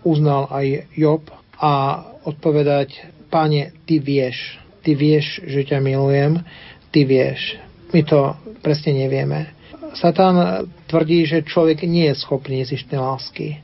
uznal 0.04 0.46
aj 0.52 0.84
Job 0.94 1.24
a 1.56 2.04
odpovedať, 2.28 2.92
páne, 3.32 3.72
ty 3.88 3.98
vieš, 3.98 4.60
ty 4.84 4.92
vieš, 4.92 5.40
že 5.48 5.64
ťa 5.64 5.80
milujem, 5.80 6.44
ty 6.92 7.08
vieš. 7.08 7.56
My 7.90 8.04
to 8.04 8.36
presne 8.60 8.94
nevieme. 8.94 9.50
Satan 9.96 10.68
tvrdí, 10.90 11.24
že 11.24 11.46
človek 11.46 11.86
nie 11.88 12.10
je 12.10 12.20
schopný 12.20 12.60
zištnej 12.66 13.00
lásky, 13.00 13.62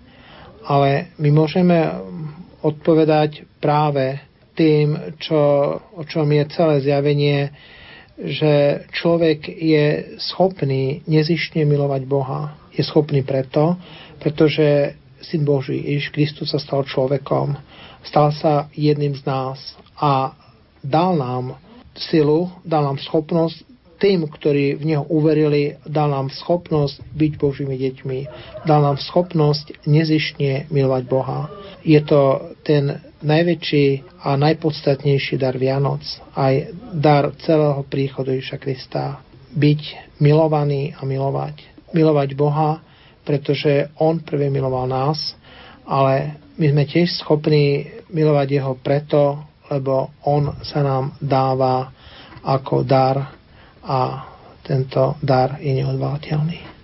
ale 0.65 1.13
my 1.19 1.29
môžeme 1.35 1.77
odpovedať 2.63 3.45
práve 3.59 4.23
tým, 4.55 5.17
čo, 5.19 5.41
o 5.95 6.03
čom 6.07 6.29
je 6.31 6.45
celé 6.53 6.75
zjavenie, 6.85 7.39
že 8.21 8.85
človek 8.93 9.49
je 9.49 10.17
schopný 10.21 11.01
nezištne 11.09 11.65
milovať 11.65 12.03
Boha. 12.05 12.55
Je 12.77 12.85
schopný 12.85 13.25
preto, 13.25 13.81
pretože 14.21 14.95
Syn 15.25 15.45
Boží, 15.45 15.81
Ježiš 15.81 16.13
Kristus 16.13 16.53
sa 16.53 16.61
stal 16.61 16.85
človekom, 16.85 17.57
stal 18.05 18.33
sa 18.37 18.69
jedným 18.77 19.17
z 19.17 19.25
nás 19.25 19.59
a 19.97 20.37
dal 20.85 21.17
nám 21.17 21.57
silu, 21.97 22.49
dal 22.65 22.85
nám 22.85 22.99
schopnosť 22.99 23.71
tým, 24.01 24.25
ktorí 24.25 24.81
v 24.81 24.97
Neho 24.97 25.05
uverili, 25.13 25.77
dal 25.85 26.09
nám 26.09 26.33
schopnosť 26.33 27.05
byť 27.13 27.33
Božími 27.37 27.77
deťmi, 27.77 28.19
dal 28.65 28.81
nám 28.81 28.97
schopnosť 28.97 29.85
nezištne 29.85 30.73
milovať 30.73 31.03
Boha. 31.05 31.53
Je 31.85 32.01
to 32.01 32.53
ten 32.65 32.97
najväčší 33.21 34.17
a 34.25 34.41
najpodstatnejší 34.41 35.37
dar 35.37 35.61
Vianoc, 35.61 36.01
aj 36.33 36.73
dar 36.97 37.37
celého 37.45 37.85
príchodu 37.85 38.33
Ježa 38.33 38.57
Krista. 38.57 39.21
Byť 39.53 40.17
milovaný 40.17 40.97
a 40.97 41.05
milovať. 41.05 41.61
Milovať 41.93 42.33
Boha, 42.33 42.81
pretože 43.29 43.93
On 44.01 44.17
prvé 44.17 44.49
miloval 44.49 44.89
nás, 44.89 45.37
ale 45.85 46.41
my 46.57 46.73
sme 46.73 46.85
tiež 46.89 47.21
schopní 47.21 47.93
milovať 48.09 48.49
Jeho 48.49 48.75
preto, 48.81 49.50
lebo 49.71 50.11
on 50.27 50.59
sa 50.67 50.83
nám 50.83 51.15
dáva 51.23 51.89
ako 52.43 52.83
dar 52.83 53.17
a 53.87 53.99
tento 54.61 55.17
dar 55.23 55.57
je 55.63 55.73
neodvolateľný. 55.81 56.80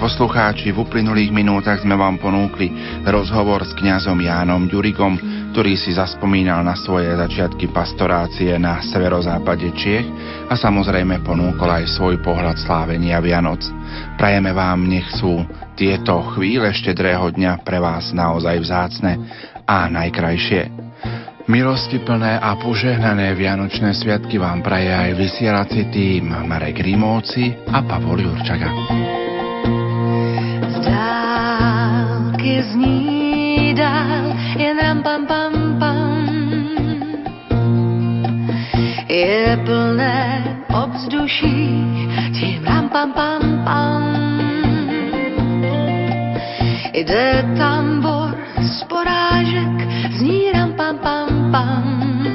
Poslucháči, 0.00 0.72
v 0.72 0.80
uplynulých 0.80 1.28
minútach 1.28 1.84
sme 1.84 1.92
vám 1.92 2.16
ponúkli 2.16 2.72
rozhovor 3.04 3.60
s 3.68 3.76
kňazom 3.76 4.16
Jánom 4.24 4.64
Ďurikom, 4.64 5.12
ktorý 5.52 5.76
si 5.76 5.92
zaspomínal 5.92 6.64
na 6.64 6.72
svoje 6.72 7.12
začiatky 7.12 7.68
pastorácie 7.68 8.56
na 8.56 8.80
severozápade 8.80 9.68
Čiech 9.76 10.08
a 10.48 10.56
samozrejme 10.56 11.20
ponúkol 11.20 11.68
aj 11.68 12.00
svoj 12.00 12.16
pohľad 12.24 12.56
slávenia 12.56 13.20
Vianoc. 13.20 13.60
Prajeme 14.16 14.56
vám, 14.56 14.88
nech 14.88 15.04
sú 15.20 15.44
tieto 15.76 16.32
chvíle 16.32 16.72
štedrého 16.72 17.28
dňa 17.36 17.60
pre 17.60 17.76
vás 17.76 18.16
naozaj 18.16 18.56
vzácne 18.56 19.20
a 19.68 19.84
najkrajšie. 19.92 20.72
Milosti 21.44 22.00
plné 22.00 22.40
a 22.40 22.56
požehnané 22.56 23.36
Vianočné 23.36 23.92
sviatky 23.92 24.40
vám 24.40 24.64
praje 24.64 24.88
aj 24.88 25.18
vysielací 25.18 25.92
tým 25.92 26.32
Marek 26.48 26.80
Rímovci 26.80 27.52
a 27.68 27.84
Pavol 27.84 28.24
Jurčaga. 28.24 29.09
Zní 32.62 33.74
dál 33.74 34.36
jen 34.58 34.78
ram 34.78 35.02
pam 35.02 35.26
pam 35.26 35.52
pam. 35.78 36.26
Je 39.08 39.58
plné 39.64 40.44
obzduší 40.84 41.84
tím 42.40 42.64
ram 42.64 42.88
pam 42.88 43.12
pam 43.12 43.64
pam. 43.64 44.20
Jde 46.92 47.54
tambor 47.58 48.38
z 48.60 48.84
porážek, 48.84 49.88
zní 50.12 50.52
ram 50.52 50.72
pam 50.72 50.98
pam 50.98 51.50
pam. 51.52 52.29